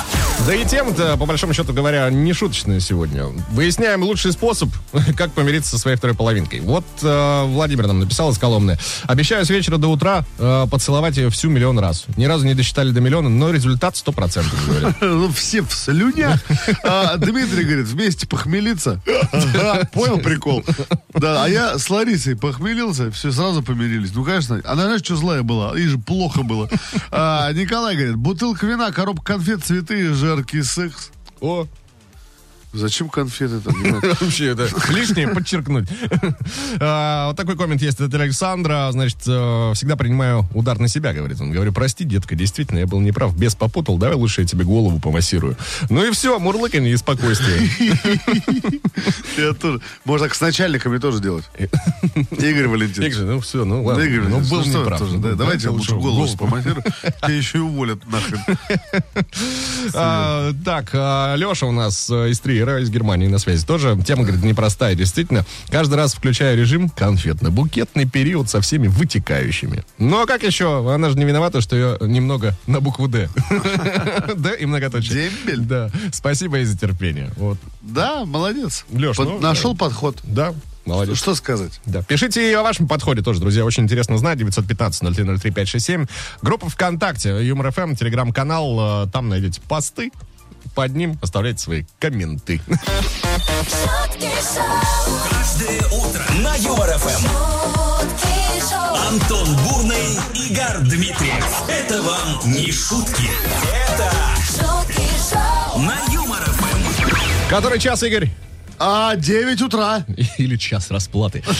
Да 0.46 0.54
и 0.54 0.64
тема-то, 0.64 1.16
по 1.16 1.26
большому 1.26 1.54
счету 1.54 1.72
говоря, 1.72 2.08
не 2.10 2.32
шуточная 2.32 2.78
сегодня. 2.78 3.24
Выясняем 3.50 4.02
лучший 4.02 4.30
способ, 4.32 4.68
как 5.16 5.32
помириться 5.32 5.70
со 5.70 5.78
своей 5.78 5.96
второй 5.96 6.14
половинкой. 6.14 6.60
Вот 6.60 6.84
э, 7.02 7.44
Владимир 7.46 7.86
нам 7.86 8.00
написал 8.00 8.30
из 8.30 8.38
Коломны. 8.38 8.78
Обещаю 9.04 9.44
с 9.44 9.50
вечера 9.50 9.78
до 9.78 9.88
утра 9.88 10.24
э, 10.38 10.66
поцеловать 10.70 11.16
ее 11.16 11.30
всю 11.30 11.48
миллион 11.48 11.78
раз. 11.78 12.04
Ни 12.16 12.26
разу 12.26 12.46
не 12.46 12.54
досчитали 12.54 12.90
до 12.90 13.00
миллиона, 13.00 13.28
но 13.28 13.50
результат 13.50 13.94
100%, 13.94 14.44
говорит. 14.66 14.96
Ну, 15.14 15.32
все 15.32 15.62
в 15.62 15.72
слюнях. 15.72 16.40
А, 16.82 17.16
Дмитрий 17.16 17.64
говорит, 17.64 17.86
вместе 17.86 18.26
похмелиться. 18.26 19.00
Понял 19.92 20.18
прикол? 20.18 20.64
Да, 21.14 21.44
а 21.44 21.48
я 21.48 21.78
с 21.78 21.88
Ларисой 21.88 22.36
похмелился, 22.36 23.10
все, 23.10 23.32
сразу 23.32 23.62
помирились. 23.62 24.12
Ну, 24.14 24.24
конечно, 24.24 24.60
она, 24.64 24.84
знаешь, 24.84 25.02
что 25.02 25.16
злая 25.16 25.42
была? 25.42 25.76
Ей 25.76 25.86
же 25.86 25.98
плохо 25.98 26.42
было. 26.42 26.68
А, 27.10 27.50
Николай 27.64 27.96
говорит, 27.96 28.16
бутылка 28.16 28.66
вина, 28.66 28.92
коробка 28.92 29.32
конфет, 29.32 29.64
цветы, 29.64 30.12
жаркий 30.12 30.62
секс. 30.62 31.10
О, 31.40 31.66
Зачем 32.74 33.08
конфеты 33.08 33.60
там? 33.60 33.74
Вообще, 34.20 34.48
это 34.48 34.68
лишнее 34.90 35.28
подчеркнуть. 35.28 35.88
А, 36.80 37.28
вот 37.28 37.36
такой 37.36 37.56
коммент 37.56 37.80
есть 37.80 38.00
от 38.00 38.12
Александра. 38.14 38.88
Значит, 38.90 39.18
э, 39.26 39.72
всегда 39.74 39.96
принимаю 39.96 40.46
удар 40.54 40.78
на 40.78 40.88
себя, 40.88 41.12
говорит 41.12 41.40
он. 41.40 41.52
Говорю, 41.52 41.72
прости, 41.72 42.04
детка, 42.04 42.34
действительно, 42.34 42.80
я 42.80 42.86
был 42.86 43.00
неправ. 43.00 43.36
Без 43.36 43.54
попутал, 43.54 43.96
давай 43.96 44.16
лучше 44.16 44.40
я 44.40 44.46
тебе 44.46 44.64
голову 44.64 44.98
помассирую. 44.98 45.56
Ну 45.88 46.04
и 46.04 46.10
все, 46.10 46.38
мурлыканье 46.38 46.92
и 46.92 46.96
спокойствие. 46.96 47.70
Я 49.36 49.52
тоже. 49.52 49.80
Можно 50.04 50.28
с 50.32 50.40
начальниками 50.40 50.98
тоже 50.98 51.20
делать. 51.20 51.44
Игорь 52.30 52.68
Валентинович. 52.68 53.14
Игорь, 53.14 53.24
ну 53.24 53.40
все, 53.40 53.64
ну 53.64 53.84
ладно. 53.84 54.02
Игорь, 54.02 54.28
ну 54.28 54.40
был 54.40 54.64
ну 54.64 54.80
неправ. 54.80 55.00
Ну, 55.00 55.36
давайте 55.36 55.68
лучше 55.68 55.94
голову 55.94 56.36
помассирую. 56.36 56.84
Тебя 57.22 57.34
еще 57.34 57.58
и 57.58 57.60
уволят 57.60 58.06
нахрен. 58.06 58.40
А, 59.92 60.52
так, 60.64 60.90
а, 60.94 61.34
Леша 61.36 61.66
у 61.66 61.72
нас 61.72 62.08
э, 62.10 62.30
из 62.30 62.40
3 62.40 62.63
Ира 62.64 62.80
из 62.80 62.90
Германии 62.90 63.28
на 63.28 63.38
связи. 63.38 63.64
Тоже 63.64 63.98
тема, 64.04 64.24
говорит, 64.24 64.44
непростая, 64.44 64.94
действительно. 64.94 65.44
Каждый 65.68 65.94
раз 65.94 66.14
включаю 66.14 66.58
режим 66.58 66.90
конфетно-букетный 66.94 68.08
период 68.08 68.50
со 68.50 68.60
всеми 68.60 68.88
вытекающими. 68.88 69.84
Но 69.98 70.26
как 70.26 70.42
еще? 70.42 70.92
Она 70.92 71.10
же 71.10 71.16
не 71.16 71.24
виновата, 71.24 71.60
что 71.60 71.76
ее 71.76 71.98
немного 72.00 72.56
на 72.66 72.80
букву 72.80 73.08
«Д». 73.08 73.28
«Д» 74.36 74.56
и 74.58 74.66
многоточие. 74.66 75.30
Дембель? 75.30 75.60
Да. 75.60 75.90
Спасибо 76.12 76.58
и 76.58 76.64
за 76.64 76.76
терпение. 76.76 77.30
Вот. 77.36 77.58
Да, 77.82 78.24
молодец. 78.24 78.84
Леш, 78.90 79.16
Под, 79.16 79.28
ну, 79.28 79.40
нашел 79.40 79.76
подход. 79.76 80.18
Да, 80.24 80.54
Молодец. 80.84 81.16
Что 81.16 81.34
сказать? 81.34 81.80
Да. 81.86 82.02
Пишите 82.02 82.50
и 82.50 82.52
о 82.52 82.62
вашем 82.62 82.86
подходе 82.86 83.22
тоже, 83.22 83.40
друзья. 83.40 83.64
Очень 83.64 83.84
интересно 83.84 84.18
знать. 84.18 84.38
915-0303-567. 84.40 86.08
Группа 86.42 86.68
ВКонтакте, 86.68 87.46
Юмор 87.46 87.72
ФМ, 87.72 87.94
телеграм-канал. 87.94 89.06
Э, 89.06 89.10
там 89.10 89.28
найдете 89.30 89.62
посты 89.66 90.10
под 90.74 90.94
ним 90.94 91.16
оставляйте 91.22 91.60
свои 91.60 91.84
комменты. 92.00 92.60
Каждое 95.30 95.80
утро 95.92 96.24
на 96.42 96.56
Антон 99.08 99.56
Бурный, 99.58 100.18
Игорь 100.34 100.78
Дмитриев. 100.88 101.62
Это 101.68 102.02
вам 102.02 102.40
не 102.52 102.72
шутки. 102.72 103.30
Это 103.88 104.10
шутки 104.44 105.02
шоу, 105.30 105.78
на 105.80 105.94
Юмор 106.12 106.42
ФМ. 106.42 107.48
Который 107.48 107.78
час, 107.78 108.02
Игорь? 108.02 108.30
А, 108.78 109.16
9 109.16 109.62
утра. 109.62 110.04
Или 110.38 110.56
час 110.56 110.90
расплаты. 110.90 111.42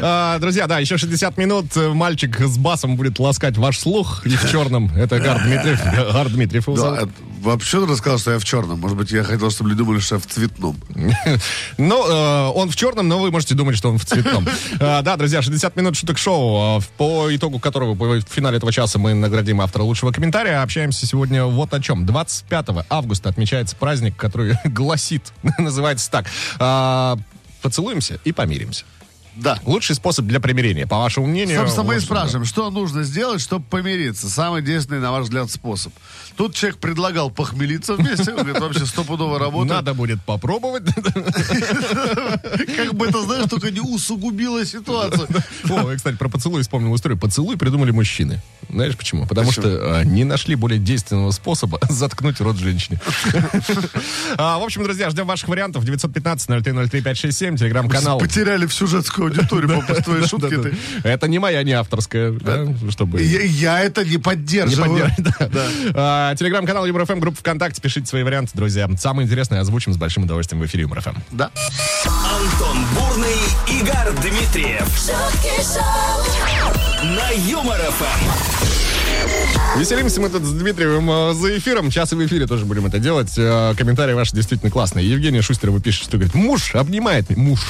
А, 0.00 0.38
Друзья, 0.38 0.66
да, 0.66 0.78
еще 0.78 0.96
60 0.96 1.36
минут. 1.38 1.74
Мальчик 1.76 2.40
с 2.40 2.56
басом 2.56 2.96
будет 2.96 3.18
ласкать 3.18 3.56
ваш 3.56 3.78
слух. 3.78 4.24
И 4.26 4.30
в 4.30 4.50
черном. 4.50 4.90
Это 4.96 5.18
Гар 5.18 5.42
Дмитриев. 5.42 5.80
Гар 6.12 6.28
Дмитриев 6.28 6.68
вообще 7.42 7.78
он 7.78 7.90
рассказал, 7.90 8.18
что 8.18 8.32
я 8.32 8.38
в 8.38 8.44
черном. 8.44 8.80
Может 8.80 8.96
быть, 8.96 9.10
я 9.10 9.24
хотел, 9.24 9.50
чтобы 9.50 9.70
люди 9.70 9.78
думали, 9.78 10.00
что 10.00 10.16
я 10.16 10.20
в 10.20 10.26
цветном. 10.26 10.76
Ну, 11.78 12.10
э, 12.10 12.52
он 12.54 12.70
в 12.70 12.76
черном, 12.76 13.08
но 13.08 13.18
вы 13.18 13.30
можете 13.30 13.54
думать, 13.54 13.76
что 13.76 13.90
он 13.90 13.98
в 13.98 14.04
цветном. 14.04 14.46
А, 14.80 15.02
Да, 15.02 15.16
друзья, 15.16 15.42
60 15.42 15.76
минут 15.76 15.96
шуток 15.96 16.18
шоу, 16.18 16.78
а, 16.78 16.80
по 16.96 17.34
итогу 17.34 17.58
которого 17.58 17.94
в 17.94 18.22
финале 18.28 18.58
этого 18.58 18.72
часа 18.72 18.98
мы 18.98 19.14
наградим 19.14 19.60
автора 19.60 19.82
лучшего 19.82 20.12
комментария. 20.12 20.62
Общаемся 20.62 21.06
сегодня 21.06 21.44
вот 21.44 21.72
о 21.72 21.80
чем. 21.80 22.06
25 22.06 22.84
августа 22.90 23.28
отмечается 23.28 23.76
праздник, 23.76 24.16
который 24.16 24.56
гласит, 24.64 25.32
называется 25.62 26.10
так. 26.10 26.26
а, 26.58 27.16
Поцелуемся 27.62 28.20
и 28.24 28.32
помиримся. 28.32 28.84
Да. 29.40 29.58
Лучший 29.64 29.94
способ 29.94 30.26
для 30.26 30.40
примирения, 30.40 30.86
по 30.86 30.98
вашему 30.98 31.26
мнению. 31.26 31.58
Собственно, 31.58 31.86
мы 31.86 31.96
и 31.96 32.00
спрашиваем, 32.00 32.44
что 32.44 32.70
нужно 32.70 33.04
сделать, 33.04 33.40
чтобы 33.40 33.64
помириться? 33.64 34.28
Самый 34.28 34.62
действенный, 34.62 35.00
на 35.00 35.12
ваш 35.12 35.24
взгляд, 35.24 35.50
способ. 35.50 35.92
Тут 36.36 36.54
человек 36.54 36.78
предлагал 36.78 37.30
похмелиться 37.30 37.94
вместе. 37.94 38.32
Говорит, 38.32 38.60
вообще 38.60 38.86
стопудово 38.86 39.38
работает. 39.38 39.70
Надо 39.70 39.94
будет 39.94 40.22
попробовать. 40.22 40.84
Как 40.94 42.94
бы 42.94 43.06
это, 43.06 43.22
знаешь, 43.22 43.48
только 43.48 43.70
не 43.70 43.80
усугубило 43.80 44.64
ситуацию. 44.64 45.28
О, 45.68 45.90
я, 45.90 45.96
кстати, 45.96 46.16
про 46.16 46.28
поцелуй 46.28 46.62
вспомнил 46.62 46.94
историю. 46.94 47.18
Поцелуй 47.18 47.56
придумали 47.56 47.90
мужчины. 47.90 48.42
Знаешь 48.68 48.96
почему? 48.96 49.26
Потому 49.26 49.52
что 49.52 49.98
а, 49.98 50.04
не 50.04 50.24
нашли 50.24 50.54
более 50.54 50.78
действенного 50.78 51.30
способа 51.30 51.78
заткнуть 51.88 52.40
рот 52.40 52.56
женщине. 52.56 53.00
А, 54.36 54.58
В 54.58 54.62
общем, 54.62 54.84
друзья, 54.84 55.10
ждем 55.10 55.26
ваших 55.26 55.48
вариантов. 55.48 55.84
915-0303-567, 55.84 57.58
телеграм-канал. 57.58 58.18
Потеряли 58.18 58.66
всю 58.66 58.86
женскую 58.86 59.27
аудиторию 59.28 59.82
по 59.82 59.94
твоей 59.94 60.24
этой. 60.24 60.74
Это 61.04 61.28
не 61.28 61.38
моя, 61.38 61.62
не 61.62 61.72
авторская. 61.72 62.32
да, 62.32 62.66
Чтобы... 62.90 63.22
Я, 63.22 63.80
это 63.80 64.04
не 64.04 64.18
поддерживаю. 64.18 65.08
А, 65.94 66.34
Телеграм-канал 66.36 66.86
ЮморФМ, 66.86 67.18
группа 67.20 67.38
ВКонтакте. 67.38 67.80
Пишите 67.80 68.06
свои 68.06 68.22
варианты, 68.22 68.52
друзья. 68.54 68.88
Самое 68.98 69.26
интересное 69.26 69.60
озвучим 69.60 69.92
с 69.92 69.96
большим 69.96 70.24
удовольствием 70.24 70.62
в 70.62 70.66
эфире 70.66 70.82
ЮморФМ. 70.82 71.14
Да. 71.32 71.50
Антон 72.04 72.78
Бурный, 72.94 73.36
Игорь 73.68 74.12
Дмитриев. 74.22 74.88
шутки 74.96 75.62
На 77.04 77.30
Юмор 77.30 77.78
ФМ. 77.78 78.67
Веселимся 79.78 80.20
мы 80.20 80.28
тут 80.28 80.42
с 80.42 80.50
Дмитриевым 80.50 81.08
э, 81.08 81.34
за 81.34 81.56
эфиром. 81.56 81.92
Сейчас 81.92 82.12
и 82.12 82.16
в 82.16 82.26
эфире 82.26 82.48
тоже 82.48 82.64
будем 82.64 82.86
это 82.86 82.98
делать. 82.98 83.32
Э, 83.36 83.74
Комментарии 83.76 84.12
ваши 84.12 84.34
действительно 84.34 84.72
классные. 84.72 85.08
Евгения 85.08 85.40
Шустерова 85.40 85.80
пишет, 85.80 86.04
что 86.04 86.16
говорит, 86.16 86.34
муж 86.34 86.74
обнимает 86.74 87.30
меня. 87.30 87.42
Муж. 87.50 87.60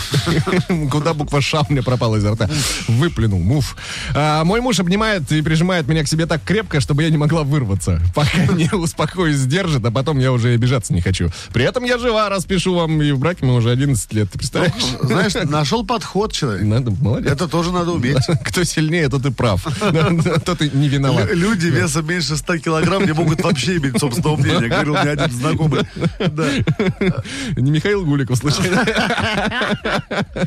Куда 0.90 1.12
буква 1.12 1.42
ша 1.42 1.66
меня 1.68 1.83
пропала 1.83 2.16
изо 2.16 2.33
рта. 2.33 2.49
Выплюнул. 2.87 3.40
Муж. 3.40 3.77
А, 4.14 4.42
Мой 4.44 4.62
муж 4.62 4.81
обнимает 4.81 5.31
и 5.33 5.42
прижимает 5.42 5.87
меня 5.87 6.03
к 6.03 6.09
себе 6.09 6.25
так 6.25 6.42
крепко, 6.42 6.81
чтобы 6.81 7.03
я 7.03 7.11
не 7.11 7.18
могла 7.18 7.42
вырваться. 7.42 8.01
Пока 8.14 8.47
не 8.55 8.71
успокоюсь, 8.75 9.37
сдержит, 9.37 9.85
а 9.85 9.90
потом 9.90 10.18
я 10.18 10.33
уже 10.33 10.55
обижаться 10.55 10.94
не 10.94 11.03
хочу. 11.03 11.31
При 11.53 11.64
этом 11.64 11.85
я 11.85 11.99
жива, 11.99 12.31
раз 12.31 12.47
пишу 12.47 12.75
вам, 12.75 13.03
и 13.03 13.12
в 13.12 13.18
браке 13.18 13.44
мы 13.44 13.55
уже 13.55 13.71
11 13.71 14.11
лет. 14.14 14.31
Ты 14.31 14.38
представляешь? 14.38 14.73
Знаешь, 15.03 15.35
нашел 15.44 15.85
подход 15.85 16.33
человек. 16.33 16.62
Надо, 16.62 16.90
молодец. 16.90 17.33
Это 17.33 17.49
тоже 17.49 17.71
надо 17.71 17.90
уметь. 17.92 18.16
Кто 18.47 18.64
сильнее, 18.64 19.11
тот 19.11 19.27
и 19.27 19.31
прав. 19.31 19.66
Тот 20.47 20.62
и 20.62 20.71
не 20.73 20.88
виноват. 20.88 21.29
Лю- 21.48 21.54
Люди 21.58 21.66
весом 21.66 22.06
меньше 22.06 22.37
100 22.37 22.58
килограмм 22.58 23.04
не 23.04 23.12
могут 23.12 23.42
вообще 23.42 23.76
иметь 23.78 23.98
собственного 23.98 24.37
мнения, 24.37 24.68
говорил 24.68 24.94
мне 24.94 25.11
один 25.11 25.30
знакомый. 25.30 25.80
Да. 26.18 26.48
Не 27.56 27.70
Михаил 27.70 28.04
Гуликов, 28.04 28.37
случайно. 28.38 28.84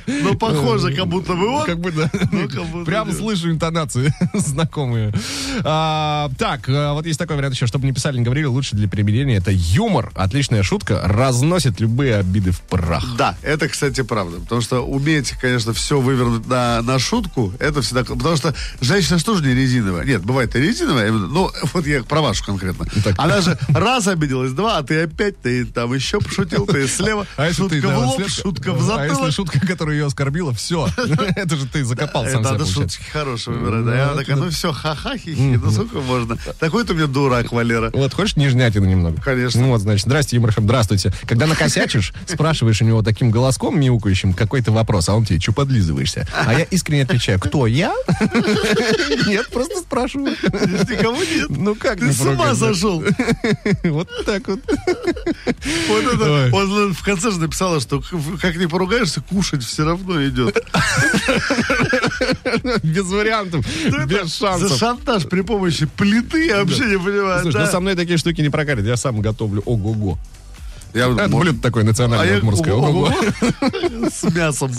Но 0.07 0.35
похоже, 0.35 0.93
как 0.95 1.07
будто 1.07 1.33
бы 1.33 1.47
он. 1.47 1.65
Как 1.65 1.79
бы, 1.79 1.91
да. 1.91 2.09
Ну, 2.31 2.47
как 2.47 2.65
будто 2.67 2.85
Прям 2.85 3.07
нет. 3.09 3.17
слышу 3.17 3.49
интонации 3.51 4.13
знакомые. 4.33 5.13
А, 5.63 6.29
так, 6.37 6.67
а, 6.69 6.93
вот 6.93 7.05
есть 7.05 7.19
такой 7.19 7.35
вариант 7.35 7.55
еще, 7.55 7.67
чтобы 7.67 7.85
не 7.85 7.93
писали, 7.93 8.17
не 8.17 8.23
говорили, 8.23 8.45
лучше 8.45 8.75
для 8.75 8.87
применения 8.87 9.35
это 9.37 9.51
юмор. 9.51 10.11
Отличная 10.15 10.63
шутка 10.63 11.01
разносит 11.03 11.79
любые 11.79 12.15
обиды 12.17 12.51
в 12.51 12.61
прах. 12.61 13.05
Да, 13.17 13.35
это, 13.41 13.67
кстати, 13.67 14.01
правда. 14.01 14.39
Потому 14.39 14.61
что 14.61 14.81
уметь, 14.81 15.31
конечно, 15.31 15.73
все 15.73 15.99
вывернуть 15.99 16.47
на, 16.47 16.81
на 16.81 16.99
шутку, 16.99 17.53
это 17.59 17.81
всегда... 17.81 18.03
Потому 18.03 18.35
что 18.37 18.53
женщина 18.81 19.17
же 19.17 19.25
тоже 19.25 19.43
не 19.43 19.53
резиновая. 19.53 20.05
Нет, 20.05 20.23
бывает 20.23 20.55
и 20.55 20.59
резиновая. 20.59 20.80
Ну, 20.85 21.51
вот 21.73 21.85
я 21.87 22.03
про 22.03 22.21
вашу 22.21 22.43
конкретно. 22.45 22.85
Так. 23.03 23.15
Она 23.17 23.41
же 23.41 23.57
раз 23.69 24.07
обиделась, 24.07 24.51
два, 24.53 24.77
а 24.77 24.83
ты 24.83 25.03
опять, 25.03 25.39
ты 25.41 25.65
там 25.65 25.93
еще 25.93 26.19
пошутил, 26.19 26.65
ты 26.65 26.87
слева, 26.87 27.25
А 27.37 27.47
если 27.47 27.61
шутка 27.63 27.81
ты, 27.81 27.87
в 27.87 27.97
лоб, 27.97 28.15
след- 28.17 28.29
шутка 28.31 28.73
в 28.73 28.91
А 28.91 29.03
если 29.03 29.13
затылок. 29.15 29.33
шутка, 29.33 29.59
которая 29.67 29.95
ее 29.97 30.05
оскорбила, 30.05 30.53
все. 30.53 30.87
Это 31.35 31.55
же 31.55 31.67
ты 31.67 31.83
закопал 31.83 32.25
сам 32.27 32.41
надо 32.41 32.65
шутки 32.65 32.99
хорошие 33.11 33.55
выбирать. 33.57 33.85
Да, 33.85 33.91
она 34.03 34.11
Ну, 34.13 34.17
такая, 34.17 34.35
это 34.35 34.45
ну 34.45 34.51
все, 34.51 34.71
ха-ха, 34.71 35.17
хихи, 35.17 35.59
ну 35.61 35.71
сколько 35.71 35.99
можно. 36.01 36.37
Такой 36.59 36.83
ты 36.83 36.93
мне 36.93 37.07
дурак, 37.07 37.51
Валера. 37.51 37.89
Вот, 37.93 38.13
хочешь 38.13 38.35
нежнятину 38.35 38.85
немного? 38.85 39.21
Конечно. 39.21 39.61
Ну 39.61 39.69
вот, 39.69 39.81
значит, 39.81 40.05
здрасте, 40.05 40.35
Юмор 40.37 40.51
ФМ, 40.51 40.63
здравствуйте. 40.63 41.13
Когда 41.27 41.45
накосячишь, 41.47 42.13
спрашиваешь 42.27 42.81
у 42.81 42.85
него 42.85 43.01
таким 43.01 43.31
голоском 43.31 43.79
мяукающим 43.79 44.33
какой-то 44.33 44.71
вопрос, 44.71 45.09
а 45.09 45.15
он 45.15 45.25
тебе, 45.25 45.39
что 45.39 45.51
подлизываешься? 45.53 46.27
А 46.33 46.53
я 46.53 46.63
искренне 46.63 47.03
отвечаю, 47.03 47.39
кто, 47.39 47.67
я? 47.67 47.93
Нет, 49.27 49.49
просто 49.51 49.79
спрашиваю. 49.79 50.35
Здесь 50.71 50.89
никого 50.97 51.17
нет. 51.23 51.49
Ну 51.49 51.75
как 51.75 51.99
Ты 51.99 52.05
не 52.05 52.13
с 52.13 52.21
ума 52.21 52.55
сошел. 52.55 53.03
Вот 53.83 54.09
так 54.25 54.47
вот. 54.47 54.59
Вот 55.87 56.13
это, 56.13 56.49
он 56.53 56.93
в 56.93 57.03
конце 57.03 57.31
же 57.31 57.39
написала, 57.39 57.79
что 57.79 58.01
как 58.41 58.55
не 58.55 58.67
поругаешься, 58.67 59.21
кушать 59.21 59.63
все 59.63 59.85
равно 59.85 60.23
идет. 60.25 60.55
Без 62.83 63.05
вариантов, 63.05 63.65
без 64.07 64.29
За 64.29 64.47
шансов. 64.47 64.77
шантаж 64.77 65.25
при 65.27 65.41
помощи 65.41 65.85
плиты 65.85 66.47
я 66.47 66.63
вообще 66.63 66.85
не 66.85 66.97
понимаю. 66.97 67.41
Слушай, 67.41 67.61
ну 67.61 67.67
со 67.71 67.79
мной 67.79 67.95
такие 67.95 68.17
штуки 68.17 68.41
не 68.41 68.49
прокатят, 68.49 68.85
я 68.85 68.97
сам 68.97 69.21
готовлю 69.21 69.61
ого-го. 69.65 70.17
Я 70.93 71.07
Это 71.07 71.27
может, 71.29 71.53
блюдо 71.53 71.61
такое 71.61 71.83
а 71.83 71.85
национальное 71.85 72.31
я 72.31 72.37
удмуртское. 72.37 72.73
Ого-го. 72.73 73.11
с 74.09 74.23
мясом. 74.23 74.71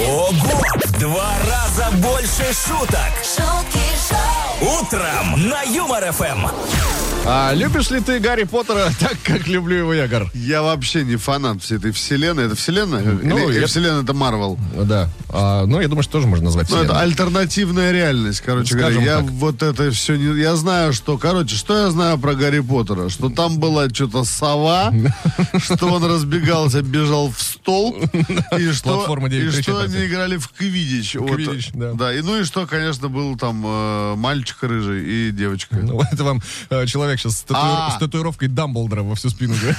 Ого! 0.00 0.62
В 0.84 0.98
Два 0.98 1.34
раза 1.46 1.96
больше 1.98 2.44
шуток. 2.66 3.12
шутки 3.22 3.84
шоу, 4.08 4.80
Утром 4.80 5.48
на 5.48 5.62
Юмор 5.62 6.12
ФМ. 6.12 7.17
А 7.26 7.52
любишь 7.54 7.90
ли 7.90 8.00
ты 8.00 8.20
Гарри 8.20 8.44
Поттера 8.44 8.90
так, 9.00 9.16
как 9.22 9.46
люблю 9.48 9.76
его 9.76 9.92
я, 9.94 10.08
Гар? 10.08 10.30
Я 10.34 10.62
вообще 10.62 11.04
не 11.04 11.16
фанат 11.16 11.62
всей 11.62 11.76
этой 11.76 11.92
вселенной. 11.92 12.46
Это 12.46 12.54
вселенная? 12.56 13.02
Ну, 13.02 13.50
Или, 13.50 13.60
я- 13.60 13.66
вселенная 13.66 14.02
это 14.02 14.14
Марвел? 14.14 14.58
Да. 14.74 15.10
А, 15.28 15.66
ну, 15.66 15.80
я 15.80 15.88
думаю, 15.88 16.02
что 16.02 16.12
тоже 16.12 16.26
можно 16.26 16.46
назвать 16.46 16.70
Ну, 16.70 16.82
это 16.82 16.98
альтернативная 17.00 17.92
реальность, 17.92 18.40
короче 18.40 18.74
Скажем 18.74 19.02
говоря. 19.04 19.18
Я 19.18 19.18
так. 19.18 19.30
вот 19.30 19.62
это 19.62 19.90
все 19.90 20.16
не... 20.16 20.40
Я 20.40 20.56
знаю, 20.56 20.94
что... 20.94 21.18
Короче, 21.18 21.54
что 21.56 21.76
я 21.76 21.90
знаю 21.90 22.18
про 22.18 22.34
Гарри 22.34 22.60
Поттера? 22.60 23.10
Что 23.10 23.28
там 23.28 23.58
была 23.58 23.90
что-то 23.90 24.24
сова, 24.24 24.92
что 25.58 25.86
он 25.86 26.04
разбегался, 26.04 26.80
бежал 26.80 27.30
в 27.30 27.42
стол, 27.42 27.94
и 28.58 28.72
что, 28.72 28.94
Платформа 28.94 29.26
и 29.28 29.32
934, 29.32 29.62
что 29.62 29.78
они 29.80 30.06
играли 30.06 30.36
в 30.38 30.48
квидич. 30.48 31.16
Вот. 31.16 31.32
Квиддич, 31.32 31.70
да. 31.74 32.14
И 32.14 32.22
ну 32.22 32.38
и 32.40 32.44
что, 32.44 32.66
конечно, 32.66 33.08
был 33.08 33.36
там 33.36 33.62
э, 33.66 34.14
мальчик 34.16 34.56
рыжий 34.62 35.04
и 35.04 35.30
девочка. 35.30 35.76
Ну, 35.76 36.00
это 36.10 36.24
вам 36.24 36.40
э, 36.70 36.86
человек 37.16 37.20
сейчас 37.20 37.38
с, 37.38 37.42
татуир- 37.44 37.56
А. 37.88 37.90
с 37.96 37.98
татуировкой 37.98 38.48
Дамблдора 38.48 39.02
во 39.02 39.14
всю 39.14 39.30
спину 39.30 39.54
говорит. 39.54 39.78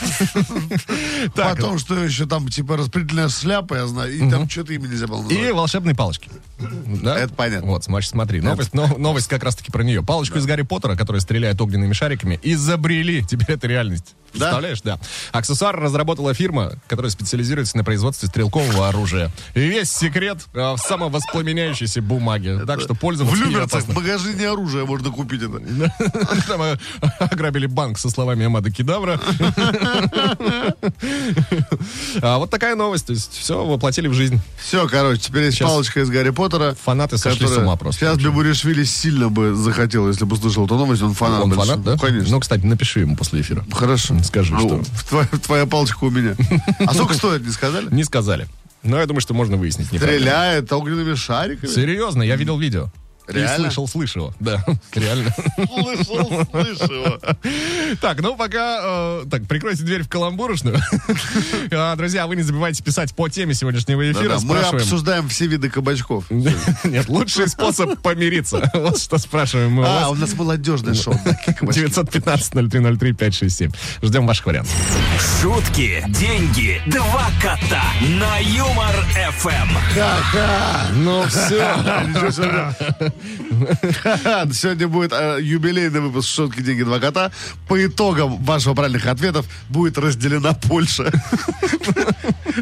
Потом, 1.36 1.78
что 1.80 2.04
еще 2.04 2.26
там, 2.26 2.48
типа, 2.48 2.78
распределенная 2.78 3.30
шляпа, 3.30 3.76
я 3.76 3.88
знаю, 3.88 4.14
и 4.14 4.30
там 4.30 4.50
что-то 4.50 4.74
имя 4.74 4.88
нельзя 4.88 5.08
было 5.08 5.28
И 5.30 5.52
волшебные 5.52 5.96
палочки. 5.96 6.30
Это 6.60 7.34
понятно. 7.36 7.68
Вот, 7.70 7.84
смотри, 7.84 8.08
смотри. 8.08 8.42
Новость, 8.42 8.74
но- 8.74 8.98
новость 8.98 9.28
как 9.28 9.44
раз-таки 9.44 9.72
про 9.72 9.84
нее. 9.84 10.04
Палочку 10.04 10.38
из 10.38 10.46
Гарри 10.46 10.64
Поттера, 10.64 10.96
которая 10.96 11.22
стреляет 11.22 11.60
огненными 11.62 11.94
шариками, 11.94 12.40
изобрели. 12.44 13.24
Теперь 13.24 13.56
это 13.56 13.68
реальность. 13.68 14.16
Да? 14.34 14.40
Представляешь, 14.40 14.82
да. 14.82 15.00
Аксессуар 15.32 15.80
разработала 15.80 16.34
фирма, 16.34 16.74
которая 16.88 17.12
специализируется 17.12 17.78
на 17.78 17.84
производстве 17.84 18.28
стрелкового 18.28 18.88
оружия. 18.90 19.32
И 19.56 19.62
весь 19.62 19.92
секрет 19.92 20.40
э, 20.54 20.60
в 20.60 20.78
самовоспламеняющейся 20.78 22.02
бумаге. 22.02 22.60
Так 22.66 22.82
что 22.82 22.94
В 22.94 23.00
пользоваться 23.00 23.44
не 23.44 23.52
Люберцах 23.52 23.84
в 23.84 23.96
магазине 23.96 24.50
оружия 24.50 24.86
можно 24.86 25.10
купить 25.12 25.42
это. 25.42 25.60
Там 26.48 26.62
э, 26.62 26.78
ограбили 27.20 27.66
банк 27.66 28.00
со 28.00 28.10
словами 28.10 28.46
Амада 28.46 28.72
Кедавра. 28.72 29.20
А 32.22 32.38
Вот 32.38 32.50
такая 32.50 32.76
новость. 32.76 33.08
То 33.08 33.14
есть 33.14 33.34
все 33.34 33.66
воплотили 33.66 34.08
в 34.08 34.14
жизнь. 34.14 34.40
Все, 34.58 34.88
короче, 34.88 35.22
теперь 35.22 35.46
есть 35.46 35.60
палочка 35.60 36.02
из 36.02 36.10
Гарри 36.10 36.30
Поттера. 36.32 36.76
Фанаты 36.84 37.18
сошли 37.18 37.48
с 37.48 37.58
ума 37.58 37.76
просто. 37.76 38.00
Сейчас 38.00 38.18
Бебуришвили 38.18 38.84
сильно 38.84 39.30
бы 39.30 39.54
захотел, 39.56 40.08
если 40.08 40.26
бы 40.26 40.36
услышал 40.36 40.66
эту 40.66 40.76
новость. 40.76 41.02
Он 41.02 41.14
фанат. 41.14 41.42
Он 41.44 41.52
фанат, 41.54 41.84
да? 41.84 41.98
Конечно. 41.98 42.32
Ну, 42.32 42.40
кстати, 42.40 42.66
напиши 42.66 43.02
ему 43.02 43.16
после 43.16 43.42
эфира. 43.42 43.66
Хорошо. 43.72 44.19
Скажи, 44.24 44.54
Ну, 44.54 44.84
что... 44.84 45.06
Твоя, 45.10 45.28
твоя 45.28 45.66
палочка 45.66 46.04
у 46.04 46.10
меня. 46.10 46.36
А 46.86 46.94
сколько 46.94 47.14
стоит, 47.14 47.46
не 47.46 47.52
сказали? 47.52 47.88
Не 47.94 48.04
сказали. 48.04 48.48
Но 48.84 49.00
я 49.00 49.06
думаю, 49.06 49.22
что 49.22 49.34
можно 49.34 49.58
выяснить. 49.58 49.88
Стреляет 49.88 50.72
огненными 50.72 51.16
шариками. 51.16 51.70
Серьезно, 51.70 52.24
я 52.24 52.36
видел 52.36 52.58
видео. 52.58 52.90
Реально? 53.30 53.68
И 53.68 53.70
слышал, 53.70 53.88
слышал. 53.88 54.34
Да, 54.40 54.66
реально. 54.94 55.34
Слышал, 55.56 56.48
слышал. 56.52 57.20
Так, 58.02 58.22
ну 58.22 58.36
пока... 58.36 58.80
э, 58.82 59.26
так, 59.30 59.48
прикройте 59.48 59.84
дверь 59.84 60.04
в 60.04 60.10
каламбурочную. 60.10 60.80
А, 61.72 61.96
Друзья, 61.96 62.26
вы 62.28 62.36
не 62.36 62.42
забывайте 62.42 62.84
писать 62.84 63.14
по 63.14 63.30
теме 63.30 63.54
сегодняшнего 63.54 64.02
эфира. 64.12 64.30
Да-да, 64.30 64.42
Мы 64.42 64.56
Спрашиваем... 64.56 64.82
обсуждаем 64.84 65.28
все 65.30 65.46
виды 65.48 65.70
кабачков. 65.70 66.26
Нет, 66.30 67.08
лучший 67.08 67.48
способ 67.48 68.00
помириться. 68.04 68.70
Вот 68.74 69.00
что 69.00 69.18
спрашиваем 69.18 69.74
мы 69.74 69.84
у 69.84 69.86
А, 69.86 70.08
у 70.08 70.12
вас. 70.12 70.20
нас 70.20 70.34
молодежное 70.34 70.94
шоу. 70.96 71.14
такие 71.24 71.56
кабачки. 71.56 71.82
915-0303-567. 71.84 73.76
Ждем 74.02 74.26
ваших 74.28 74.46
вариантов. 74.48 74.74
Шутки, 75.42 76.04
деньги, 76.10 76.82
два 76.88 77.30
кота 77.42 77.84
на 78.20 78.38
Юмор 78.40 78.96
ФМ. 79.38 79.70
Ну 80.96 81.24
все. 81.28 81.60
Сегодня 84.54 84.88
будет 84.88 85.12
э, 85.14 85.40
юбилейный 85.42 86.00
выпуск 86.00 86.30
«Шутки, 86.30 86.62
деньги, 86.62 86.84
два 86.84 87.00
кота». 87.00 87.32
По 87.68 87.86
итогам 87.86 88.38
вашего 88.44 88.74
правильных 88.74 89.06
ответов 89.06 89.46
будет 89.70 89.98
разделена 89.98 90.54
Польша. 90.54 91.12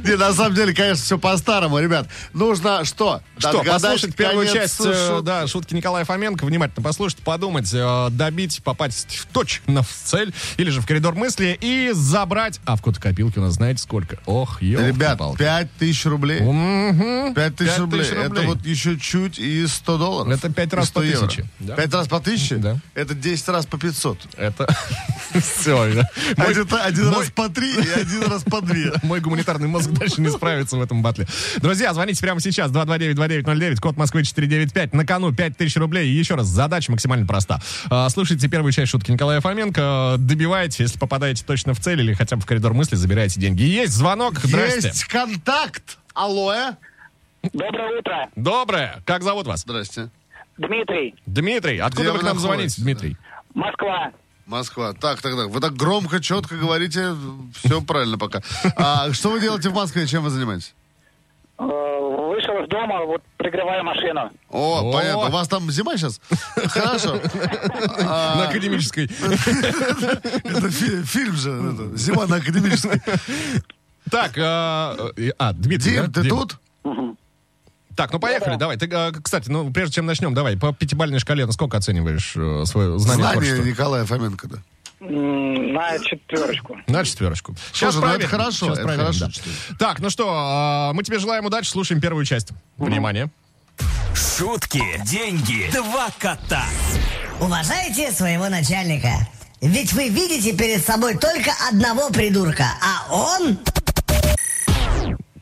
Не, 0.04 0.16
на 0.16 0.34
самом 0.34 0.56
деле, 0.56 0.74
конечно, 0.74 1.04
все 1.04 1.18
по-старому, 1.18 1.80
ребят. 1.80 2.08
Нужно 2.34 2.86
что? 2.86 3.22
Что, 3.38 3.64
послушать 3.64 4.16
первую 4.16 4.48
часть, 4.48 4.80
э, 4.82 4.84
шут- 4.84 5.22
да, 5.24 5.48
шутки 5.48 5.74
Николая 5.74 6.06
Фоменко, 6.06 6.46
внимательно 6.46 6.84
послушать, 6.84 7.20
подумать, 7.20 7.70
э, 7.74 8.08
добить, 8.12 8.62
попасть 8.64 9.16
в 9.16 9.26
точно 9.28 9.84
в 9.84 9.90
цель, 9.90 10.34
или 10.58 10.70
же 10.70 10.82
в 10.82 10.86
коридор 10.86 11.16
мысли 11.16 11.58
и 11.60 11.92
забрать, 11.94 12.60
а 12.66 12.76
в 12.76 12.82
копилки 12.82 13.40
у 13.40 13.42
нас 13.42 13.56
знаете 13.56 13.82
сколько? 13.82 14.20
Ох, 14.26 14.62
Ребят, 14.62 14.86
елки-палки. 14.88 15.38
5 15.38 15.72
тысяч 15.78 16.06
рублей. 16.06 16.40
5 16.40 17.56
тысяч 17.56 17.70
Пять 17.72 17.80
рублей. 17.80 18.06
Это 18.06 18.42
вот 18.44 18.66
еще 18.66 18.98
чуть 18.98 19.40
и 19.40 19.66
100 19.68 19.98
долларов. 19.98 20.34
Это 20.34 20.47
пять 20.50 20.74
И 20.74 20.76
раз 20.76 20.88
100 20.88 21.00
по 21.00 21.04
евро. 21.04 21.28
тысяче, 21.28 21.46
да. 21.60 21.76
Пять 21.76 21.94
раз 21.94 22.08
по 22.08 22.20
тысяче? 22.20 22.56
Да. 22.58 22.78
Это 22.96 23.14
10 23.14 23.48
раз 23.50 23.66
по 23.66 23.78
500. 23.78 24.20
Это 24.38 24.68
все. 25.42 26.04
Один, 26.38 27.10
раз 27.14 27.30
по 27.32 27.50
3 27.50 27.74
и 27.76 27.90
один 28.00 28.24
раз 28.24 28.44
по 28.44 28.62
2. 28.62 28.76
Мой 29.04 29.20
гуманитарный 29.20 29.68
мозг 29.68 29.90
дальше 29.92 30.22
не 30.22 30.30
справится 30.30 30.78
в 30.78 30.82
этом 30.82 31.02
батле. 31.02 31.28
Друзья, 31.58 31.94
звоните 31.94 32.22
прямо 32.22 32.40
сейчас. 32.42 32.72
229-2909, 32.72 33.76
код 33.78 33.98
Москвы 33.98 34.24
495. 34.24 34.94
На 34.94 35.06
кону 35.06 35.34
5000 35.34 35.78
рублей. 35.78 36.10
И 36.10 36.14
еще 36.14 36.36
раз, 36.36 36.48
задача 36.48 36.92
максимально 36.92 37.26
проста. 37.26 37.60
А, 37.90 38.10
Слушайте 38.10 38.48
первую 38.48 38.72
часть 38.72 38.92
шутки 38.92 39.12
Николая 39.12 39.42
Фоменко. 39.42 40.16
Добивайте, 40.18 40.84
если 40.84 40.98
попадаете 40.98 41.44
точно 41.46 41.74
в 41.74 41.80
цель 41.80 42.00
или 42.02 42.14
хотя 42.14 42.36
бы 42.36 42.42
в 42.42 42.46
коридор 42.46 42.74
мысли, 42.74 42.96
забираете 42.96 43.40
деньги. 43.40 43.64
Есть 43.64 43.94
звонок. 43.94 44.40
Здрасте. 44.40 44.88
Есть 44.90 45.06
контакт. 45.06 45.98
Алло. 46.14 46.54
Доброе 47.54 48.00
утро. 48.00 48.30
Доброе. 48.36 49.02
Как 49.06 49.24
зовут 49.24 49.48
вас? 49.48 49.62
Здрасте. 49.62 50.10
Дмитрий, 50.58 51.16
Дмитрий, 51.26 51.78
откуда 51.80 52.04
Где 52.04 52.12
вы 52.14 52.20
к 52.20 52.24
нам 52.24 52.36
находитесь? 52.38 52.74
звоните, 52.76 52.82
Дмитрий? 52.82 53.18
Москва. 53.54 54.12
Москва. 54.46 54.94
Так, 54.94 55.22
так, 55.22 55.36
так. 55.36 55.50
Вы 55.50 55.60
так 55.60 55.74
громко, 55.74 56.20
четко 56.22 56.56
говорите. 56.56 57.14
Все 57.54 57.82
правильно 57.82 58.18
пока. 58.18 58.42
А 58.78 59.12
что 59.14 59.30
вы 59.30 59.40
делаете 59.42 59.70
в 59.70 59.74
Москве? 59.74 60.08
Чем 60.08 60.24
вы 60.24 60.30
занимаетесь? 60.30 60.74
Э, 61.60 61.64
Вышел 61.64 62.64
из 62.64 62.70
дома, 62.70 63.04
вот 63.06 63.22
пригреваю 63.38 63.84
машину. 63.84 64.32
О, 64.50 64.90
О. 64.90 64.94
понятно. 64.94 65.28
У 65.28 65.32
вас 65.32 65.48
там 65.48 65.70
зима 65.72 65.98
сейчас? 65.98 66.22
Хорошо. 66.68 67.16
На 68.00 68.48
академической. 68.48 69.06
Это 70.44 70.70
фи- 70.72 71.04
фильм 71.04 71.36
же. 71.36 71.92
Зима 71.96 72.26
на 72.28 72.36
академической. 72.38 73.02
Так, 74.10 74.38
а, 74.38 74.96
а, 75.40 75.54
Дмитрий, 75.54 75.96
Дим, 75.96 76.12
ты 76.12 76.24
тут? 76.30 76.60
Так, 77.98 78.14
ну 78.14 78.20
поехали, 78.20 78.56
давай. 78.58 78.78
Ты, 78.78 78.88
а, 78.94 79.12
кстати, 79.12 79.50
ну 79.50 79.72
прежде 79.74 79.96
чем 79.96 80.06
начнем, 80.06 80.36
давай, 80.36 80.56
по 80.56 80.72
пятибалльной 80.72 81.18
шкале, 81.18 81.48
насколько 81.48 81.78
оцениваешь 81.78 82.34
э, 82.36 82.64
свое 82.66 83.00
знание 83.00 83.24
Знание 83.24 83.34
творчества? 83.34 83.64
Николая 83.64 84.06
Фоменко, 84.06 84.48
да. 84.48 84.58
На 85.00 85.98
четверочку. 86.00 86.78
На 86.88 87.04
четверочку. 87.04 87.56
Сейчас 87.74 87.96
Слушай, 87.96 88.08
ну 88.08 88.16
это 88.16 88.28
хорошо, 88.28 88.66
Сейчас 88.68 88.78
это 88.78 88.84
проверим, 88.84 89.06
хорошо, 89.06 89.32
да. 89.70 89.76
Так, 89.80 90.00
ну 90.00 90.12
что, 90.12 90.32
а, 90.32 90.94
мы 90.94 91.02
тебе 91.02 91.18
желаем 91.18 91.46
удачи, 91.46 91.68
слушаем 91.68 92.00
первую 92.00 92.24
часть. 92.24 92.50
Внимание. 92.78 93.32
Шутки, 94.14 94.84
деньги, 95.04 95.70
два 95.74 96.10
кота. 96.20 96.66
Уважайте 97.40 98.12
своего 98.12 98.48
начальника. 98.48 99.10
Ведь 99.60 99.94
вы 99.94 100.10
видите 100.10 100.56
перед 100.56 100.86
собой 100.86 101.18
только 101.18 101.52
одного 101.72 102.12
придурка, 102.12 102.66
а 102.80 103.12
он... 103.12 103.58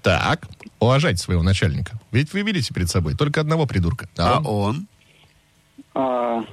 Так, 0.05 0.45
уважайте 0.79 1.17
своего 1.23 1.41
начальника. 1.41 1.97
Ведь 2.11 2.31
вы 2.31 2.43
видите 2.43 2.71
перед 2.71 2.87
собой 2.91 3.15
только 3.15 3.41
одного 3.41 3.65
придурка. 3.65 4.07
А 4.19 4.37
он- 4.37 4.45
он? 4.45 4.87
А, 5.95 6.43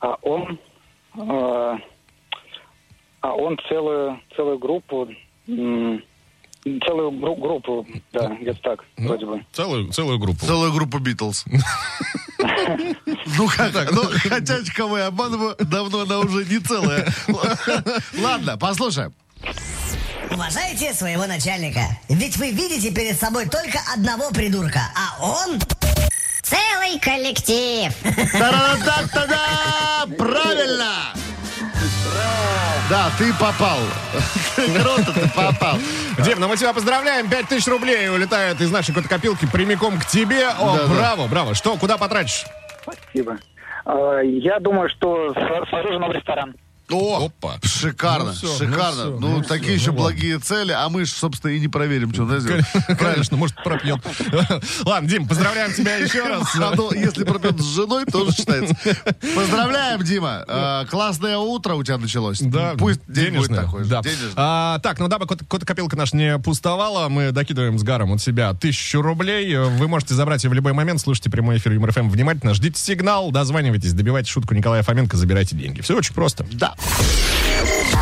а 0.00 0.14
он... 0.22 0.58
а, 1.12 1.76
а 3.20 3.34
он 3.34 3.58
целую, 3.68 4.18
целую 4.34 4.58
группу... 4.58 5.06
Целую 5.46 7.10
гру- 7.10 7.36
группу, 7.36 7.86
да, 8.14 8.28
где-то 8.40 8.58
так, 8.62 8.84
Ну, 8.96 9.08
вроде 9.08 9.26
бы. 9.26 9.44
Целую, 9.52 9.92
целую 9.92 10.18
группу. 10.18 10.46
Целую 10.46 10.72
группу 10.72 10.98
Битлз. 10.98 11.44
Ну 12.38 13.48
как, 13.48 13.90
ну 13.92 14.02
хотя 14.28 14.56
кого 14.74 14.98
я 14.98 15.06
обманываю, 15.08 15.54
давно 15.58 16.00
она 16.02 16.18
уже 16.20 16.44
не 16.46 16.58
целая. 16.58 17.06
Ладно, 18.18 18.56
послушаем. 18.58 19.12
Уважайте 20.30 20.92
своего 20.94 21.26
начальника. 21.26 21.80
Ведь 22.08 22.36
вы 22.36 22.50
видите 22.50 22.90
перед 22.92 23.18
собой 23.18 23.46
только 23.46 23.78
одного 23.94 24.30
придурка, 24.30 24.80
а 24.94 25.22
он... 25.22 25.60
Целый 26.42 26.98
коллектив. 27.00 27.92
Та-да-да-да-да! 28.32 30.06
Правильно! 30.18 31.14
Да, 32.90 33.10
ты 33.16 33.32
попал. 33.34 33.78
Круто 34.56 35.12
ты 35.14 35.28
попал. 35.30 35.78
Дим, 36.18 36.38
ну 36.40 36.48
мы 36.48 36.56
тебя 36.58 36.74
поздравляем. 36.74 37.30
5000 37.30 37.66
рублей 37.68 38.10
улетает 38.10 38.60
из 38.60 38.70
нашей 38.70 38.88
какой-то 38.88 39.08
копилки 39.08 39.46
прямиком 39.46 39.98
к 39.98 40.04
тебе. 40.04 40.48
О, 40.48 40.76
Да-да. 40.76 40.94
браво, 40.94 41.26
браво. 41.28 41.54
Что, 41.54 41.76
куда 41.78 41.96
потратишь? 41.96 42.44
Спасибо. 42.82 43.38
А, 43.86 44.18
Я 44.20 44.60
думаю, 44.60 44.90
что 44.90 45.32
схожу 45.32 45.98
в 45.98 46.12
ресторан. 46.12 46.54
О, 46.90 47.26
Опа. 47.26 47.58
шикарно, 47.62 48.26
Ну 48.26 48.32
всё, 48.32 48.58
шикарно. 48.58 49.04
ну 49.04 49.18
Ну, 49.18 49.26
всё, 49.28 49.36
ну 49.38 49.42
такие 49.44 49.76
всё, 49.78 49.90
еще 49.90 49.92
ну 49.92 50.02
ладно. 50.02 50.16
благие 50.16 50.38
цели, 50.38 50.72
а 50.72 50.88
мы 50.88 51.06
собственно, 51.06 51.52
и 51.52 51.60
не 51.60 51.68
проверим, 51.68 52.12
что 52.12 52.22
он 52.24 52.28
да, 52.28 52.38
сделал. 52.40 52.60
Конечно, 52.98 53.36
может, 53.36 53.56
пропьет. 53.64 54.00
Ладно, 54.84 55.08
Дим, 55.08 55.26
поздравляем 55.26 55.72
тебя 55.72 55.96
еще 55.96 56.22
раз. 56.28 56.54
А 56.56 56.74
если 56.94 57.24
пропьет 57.24 57.60
с 57.60 57.64
женой, 57.74 58.04
тоже 58.06 58.32
считается. 58.32 58.76
Поздравляем, 59.34 60.02
Дима. 60.02 60.44
Э, 60.46 60.84
Классное 60.90 61.38
утро 61.38 61.74
у 61.74 61.82
тебя 61.82 61.98
началось. 61.98 62.40
Да, 62.40 62.74
Пусть 62.78 63.00
день 63.08 63.34
будет 63.36 63.54
такой 63.56 63.84
же. 63.84 63.90
да. 63.90 64.02
А, 64.36 64.78
так, 64.80 64.98
ну 64.98 65.08
дабы 65.08 65.26
копилка 65.26 65.96
наша 65.96 66.16
не 66.16 66.38
пустовала, 66.38 67.08
мы 67.08 67.32
докидываем 67.32 67.78
с 67.78 67.82
гаром 67.82 68.12
от 68.12 68.20
себя 68.20 68.52
тысячу 68.54 69.00
рублей. 69.02 69.56
Вы 69.56 69.88
можете 69.88 70.14
забрать 70.14 70.44
ее 70.44 70.50
в 70.50 70.54
любой 70.54 70.72
момент. 70.72 71.00
Слушайте 71.00 71.30
прямой 71.30 71.58
эфир 71.58 71.72
Юмор 71.72 71.92
ФМ 71.92 72.08
внимательно. 72.08 72.54
Ждите 72.54 72.80
сигнал, 72.80 73.30
дозванивайтесь, 73.30 73.92
добивайте 73.92 74.30
шутку 74.30 74.54
Николая 74.54 74.82
Фоменко, 74.82 75.16
забирайте 75.16 75.56
деньги. 75.56 75.80
Все 75.80 75.96
очень 75.96 76.14
просто. 76.14 76.46
Да. 76.52 76.73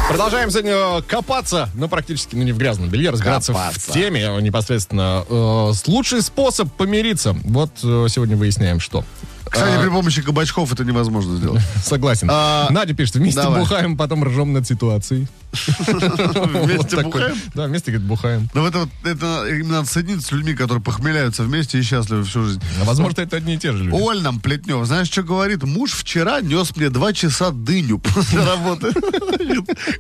Продолжаем 0.09 0.51
сегодня 0.51 1.01
копаться, 1.03 1.71
ну, 1.75 1.89
практически, 1.89 2.35
ну, 2.35 2.43
не 2.43 2.53
в 2.53 2.59
грязном 2.59 2.89
белье, 2.91 3.11
разбираться 3.11 3.53
Копаться. 3.53 3.91
в 3.91 3.95
теме 3.95 4.21
э, 4.23 4.41
непосредственно. 4.41 5.25
Э, 5.29 5.73
лучший 5.87 6.21
способ 6.23 6.71
помириться. 6.73 7.35
Вот 7.45 7.71
э, 7.83 8.07
сегодня 8.11 8.37
выясняем, 8.37 8.79
что. 8.81 9.05
Кстати, 9.49 9.77
А, 9.77 9.83
при 9.83 9.89
помощи 9.89 10.21
кабачков 10.23 10.73
это 10.73 10.85
невозможно 10.85 11.37
сделать. 11.37 11.63
Согласен. 11.85 12.29
А, 12.31 12.67
Надя 12.71 12.95
пишет, 12.95 13.17
вместе 13.17 13.41
давай. 13.41 13.61
бухаем, 13.61 13.97
потом 13.97 14.25
ржем 14.25 14.53
над 14.53 14.67
ситуацией. 14.67 15.29
Вместе 15.53 17.03
бухаем? 17.03 17.37
Да, 17.55 17.67
вместе, 17.67 17.91
говорит, 17.91 18.09
бухаем. 18.09 18.49
Но 18.55 18.67
это, 18.67 18.79
вот- 18.81 18.89
это 19.05 19.47
именно 19.49 19.73
надо 19.79 19.89
соединиться 19.89 20.29
с 20.29 20.33
людьми, 20.33 20.55
которые 20.55 20.83
похмеляются 20.83 21.43
вместе 21.43 21.79
и 21.79 21.83
счастливы 21.83 22.25
всю 22.25 22.45
жизнь. 22.45 22.63
А 22.81 22.85
возможно, 22.85 23.21
это 23.21 23.37
одни 23.37 23.55
и 23.55 23.59
те 23.59 23.73
же 23.73 23.85
люди. 23.85 23.95
Оль 23.95 24.23
нам 24.23 24.41
Плетнев, 24.41 24.85
знаешь, 24.87 25.09
что 25.09 25.23
говорит? 25.23 25.63
Муж 25.63 25.93
вчера 25.93 26.41
нес 26.41 26.75
мне 26.77 26.89
два 26.91 27.13
часа 27.13 27.51
дыню 27.51 27.99
после 27.99 28.41
работы. 28.45 28.89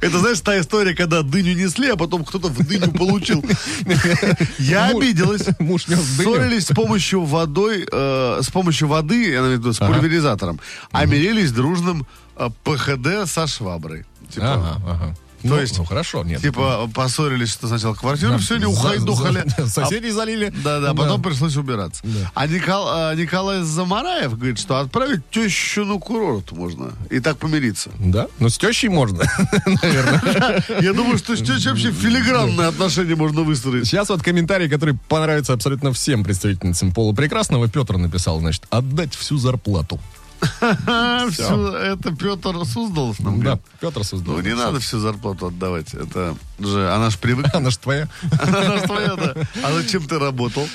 Это, 0.00 0.18
знаешь, 0.18 0.40
та 0.40 0.58
история, 0.58 0.94
когда 0.94 1.22
дыню 1.22 1.54
несли, 1.54 1.88
а 1.90 1.96
потом 1.96 2.24
кто-то 2.24 2.48
в 2.48 2.66
дыню 2.66 2.90
получил. 2.92 3.44
Я 4.58 4.86
обиделась. 4.88 5.46
Муж 5.58 5.88
нес 5.88 6.00
дыню. 6.16 6.34
Ссорились 6.34 6.66
с 6.66 6.74
помощью 6.74 7.24
водой, 7.24 7.86
э, 7.90 8.40
с 8.42 8.48
помощью 8.50 8.88
воды, 8.88 9.30
я 9.30 9.38
имею 9.40 9.56
в 9.56 9.60
виду, 9.60 9.72
с 9.72 9.78
пульверизатором, 9.78 10.60
а 10.90 11.04
мирились 11.06 11.52
дружным 11.52 12.06
э, 12.36 12.48
ПХД 12.64 13.30
со 13.30 13.46
шваброй. 13.46 14.04
Типа, 14.32 14.54
Ага, 14.54 14.82
ага. 14.88 15.16
То 15.42 15.48
Ну, 15.48 15.61
есть, 15.61 15.76
ну, 15.78 15.85
хорошо, 15.85 16.22
нет. 16.24 16.40
Типа 16.40 16.88
поссорились, 16.94 17.50
что 17.52 17.66
сначала 17.68 17.94
квартиру, 17.94 18.33
Да, 18.33 18.38
все 18.38 18.57
не 18.57 18.62
за- 18.62 18.68
ухайдухали. 18.68 19.44
за- 19.59 19.66
Соседей 19.68 20.11
залили. 20.11 20.52
Да, 20.62 20.81
да, 20.81 20.94
потом 20.94 21.20
пришлось 21.20 21.57
убираться. 21.57 22.00
Да. 22.05 22.31
А, 22.35 22.46
Никол- 22.46 22.87
а 22.88 23.14
Николай 23.14 23.62
Замараев 23.62 24.37
говорит, 24.37 24.59
что 24.59 24.78
отправить 24.78 25.28
тещу 25.31 25.85
на 25.85 25.98
курорт 25.98 26.52
можно. 26.52 26.92
И 27.11 27.20
так 27.20 27.38
помириться. 27.38 27.90
Да, 27.98 28.28
ну 28.38 28.48
с 28.48 28.57
тещей 28.59 28.88
можно, 28.88 29.24
наверное. 29.83 30.64
Я 30.81 30.92
думаю, 30.92 31.18
что 31.18 31.37
с 31.37 31.40
тещей 31.40 31.70
вообще 31.70 31.92
филигранные 31.92 32.68
отношения 32.68 33.16
можно 33.16 33.42
выстроить. 33.42 33.87
Сейчас 33.87 34.09
вот 34.09 34.22
комментарий, 34.22 34.68
который 34.68 34.96
понравится 35.09 35.52
абсолютно 35.52 35.92
всем 35.92 36.24
представительницам 36.24 36.92
Пола 36.92 37.12
Прекрасного. 37.14 37.68
Петр 37.68 37.96
написал, 37.96 38.38
значит, 38.40 38.64
отдать 38.70 39.14
всю 39.14 39.38
зарплату. 39.38 39.98
Всё, 41.33 41.76
это 41.76 42.14
Петр 42.14 42.64
Суздалов 42.64 43.20
нам 43.20 43.42
Да. 43.42 43.59
Петр 43.81 44.05
создал. 44.05 44.35
Ну, 44.35 44.40
не 44.40 44.55
надо 44.55 44.81
всю 44.81 44.98
зарплату 44.98 45.46
отдавать. 45.46 45.94
Это 45.94 46.35
же, 46.59 46.90
она 46.92 47.11
ж 47.11 47.18
привык. 47.18 47.46
Она 47.55 47.70
же 47.70 47.78
твоя. 47.78 48.09
Она 48.40 48.78
ж 48.78 48.83
твоя, 48.83 49.14
да. 49.16 49.35
А 49.62 49.72
зачем 49.72 50.07
ты 50.07 50.18
работал? 50.18 50.68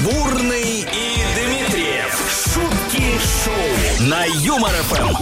Бурный 0.00 0.80
и 0.80 1.24
Дмитриев. 1.36 2.14
Шутки 2.44 3.18
шоу 3.44 4.08
на 4.08 4.24
Юмор 4.24 4.72
ФМ. 4.72 5.14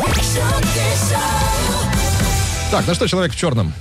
Так, 2.71 2.85
ну 2.87 2.95
что, 2.95 3.09
человек 3.09 3.33
в 3.33 3.37
черном. 3.37 3.73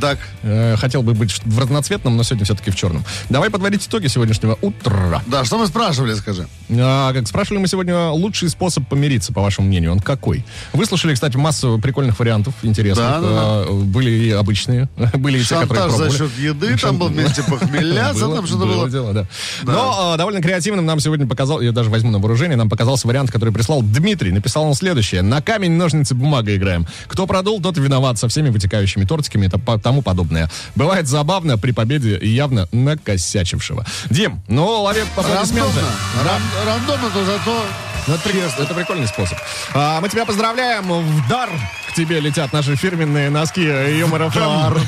Так, 0.00 0.18
Э, 0.42 0.76
хотел 0.76 1.02
бы 1.02 1.14
быть 1.14 1.40
в 1.44 1.58
разноцветном, 1.58 2.16
но 2.16 2.22
сегодня 2.22 2.44
все-таки 2.44 2.70
в 2.70 2.76
черном. 2.76 3.04
Давай 3.30 3.48
подводить 3.50 3.86
итоги 3.86 4.08
сегодняшнего 4.08 4.58
утра. 4.60 5.22
да, 5.26 5.44
что 5.44 5.58
мы 5.58 5.66
спрашивали, 5.66 6.14
скажи? 6.14 6.46
А, 6.70 7.12
как 7.12 7.26
спрашивали 7.26 7.60
мы 7.60 7.68
сегодня, 7.68 8.08
лучший 8.10 8.48
способ 8.50 8.86
помириться, 8.88 9.32
по 9.32 9.40
вашему 9.40 9.68
мнению, 9.68 9.92
он 9.92 10.00
какой? 10.00 10.44
Выслушали, 10.72 11.14
кстати, 11.14 11.36
массу 11.36 11.78
прикольных 11.82 12.18
вариантов, 12.18 12.54
интересных. 12.62 13.06
Да, 13.06 13.20
да, 13.20 13.26
да. 13.28 13.34
А, 13.36 13.72
Были 13.84 14.10
и 14.10 14.30
обычные, 14.32 14.88
были 15.14 15.38
и 15.38 15.42
те, 15.42 15.54
которые 15.60 15.68
Шантаж 15.68 15.90
за 15.92 15.96
пробовали. 16.08 16.18
счет 16.18 16.38
еды, 16.38 16.76
там 16.78 16.98
был 16.98 17.08
вместе 17.08 17.42
похмеляться, 17.42 18.20
там 18.34 18.46
что-то 18.46 18.66
было. 18.66 18.90
дело, 18.90 19.12
да. 19.12 19.26
Но 19.62 20.12
а, 20.12 20.16
довольно 20.18 20.42
креативным 20.42 20.84
нам 20.84 21.00
сегодня 21.00 21.26
показал, 21.26 21.60
я 21.60 21.72
даже 21.72 21.88
возьму 21.90 22.10
на 22.10 22.18
вооружение, 22.18 22.56
нам 22.56 22.68
показался 22.68 23.06
вариант, 23.08 23.30
который 23.30 23.52
прислал 23.54 23.82
Дмитрий. 23.82 24.32
Написал 24.32 24.64
он 24.64 24.74
следующее. 24.74 25.22
На 25.22 25.40
камень, 25.40 25.72
ножницы, 25.72 26.14
бумага 26.14 26.54
играем. 26.54 26.86
Кто 27.06 27.26
продул, 27.26 27.60
тот 27.62 27.78
виноват 27.78 28.18
со 28.18 28.28
всеми 28.28 28.50
вытекающими 28.50 29.04
тортиками 29.04 29.46
и 29.46 29.48
по- 29.48 29.78
тому 29.84 30.02
подобное. 30.02 30.50
Бывает 30.74 31.06
забавно 31.06 31.56
при 31.58 31.70
победе 31.70 32.18
явно 32.20 32.66
накосячившего. 32.72 33.84
Дим, 34.10 34.42
ну 34.48 34.66
лови 34.66 35.02
аплодисменты. 35.16 35.78
Рандомно. 35.78 36.24
Ран- 36.24 36.66
Рандомно, 36.66 37.10
то 37.10 37.24
зато 37.24 37.64
это, 38.08 38.62
это 38.62 38.74
прикольный 38.74 39.06
способ. 39.06 39.38
А, 39.74 40.00
мы 40.00 40.08
тебя 40.08 40.24
поздравляем. 40.24 40.88
В 40.88 41.28
дар 41.28 41.50
тебе 41.94 42.20
летят 42.20 42.52
наши 42.52 42.76
фирменные 42.76 43.30
носки 43.30 43.62
Юмор 43.62 44.30
ФМ. 44.30 44.78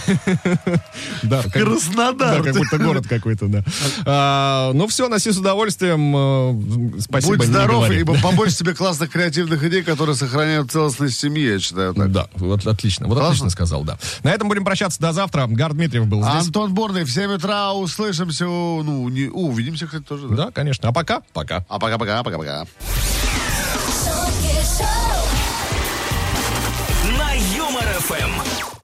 Да, 1.23 1.43
как- 1.45 1.53
Краснодар. 1.53 2.39
Да, 2.39 2.43
как 2.43 2.57
будто 2.57 2.79
город 2.79 3.07
какой-то, 3.09 3.47
да. 3.47 3.63
А, 4.05 4.73
Ну 4.73 4.87
все, 4.89 5.09
носи 5.09 5.33
с 5.33 5.39
удовольствием. 5.39 6.15
э, 6.97 7.01
Спасибо, 7.01 7.37
Будь 7.37 7.47
здоров, 7.47 7.85
говори. 7.85 8.01
ибо 8.01 8.15
побольше 8.21 8.57
тебе 8.57 8.75
классных 8.75 9.11
креативных 9.11 9.63
идей, 9.65 9.83
которые 9.83 10.15
сохраняют 10.17 10.71
целостность 10.71 11.19
семьи, 11.19 11.53
я 11.53 11.59
считаю. 11.59 11.95
так. 11.95 12.11
Да, 12.13 12.27
вот 12.37 12.67
отлично. 12.67 13.07
Вот 13.07 13.19
отлично 13.19 13.51
сказал, 13.51 13.85
да. 13.85 13.99
На 14.23 14.31
этом 14.33 14.49
будем 14.49 14.65
прощаться 14.65 15.01
до 15.01 15.13
завтра. 15.13 15.47
Гар 15.49 15.73
Дмитриев 15.75 16.07
был 16.07 16.23
здесь. 16.23 16.47
Антон 16.47 16.75
Бурный, 16.75 17.05
в 17.05 17.11
7 17.11 17.33
утра 17.35 17.73
услышимся, 17.73 18.45
ну, 18.45 19.09
не, 19.09 19.29
увидимся, 19.29 19.87
кстати, 19.87 20.03
тоже. 20.03 20.29
Да. 20.29 20.47
Да, 20.47 20.51
конечно. 20.51 20.89
А 20.89 20.93
пока, 20.93 21.21
пока. 21.33 21.65
А 21.69 21.79
пока-пока, 21.79 22.23
пока-пока. 22.23 22.67
Юмор 22.67 22.69
ФМ. 28.07 28.67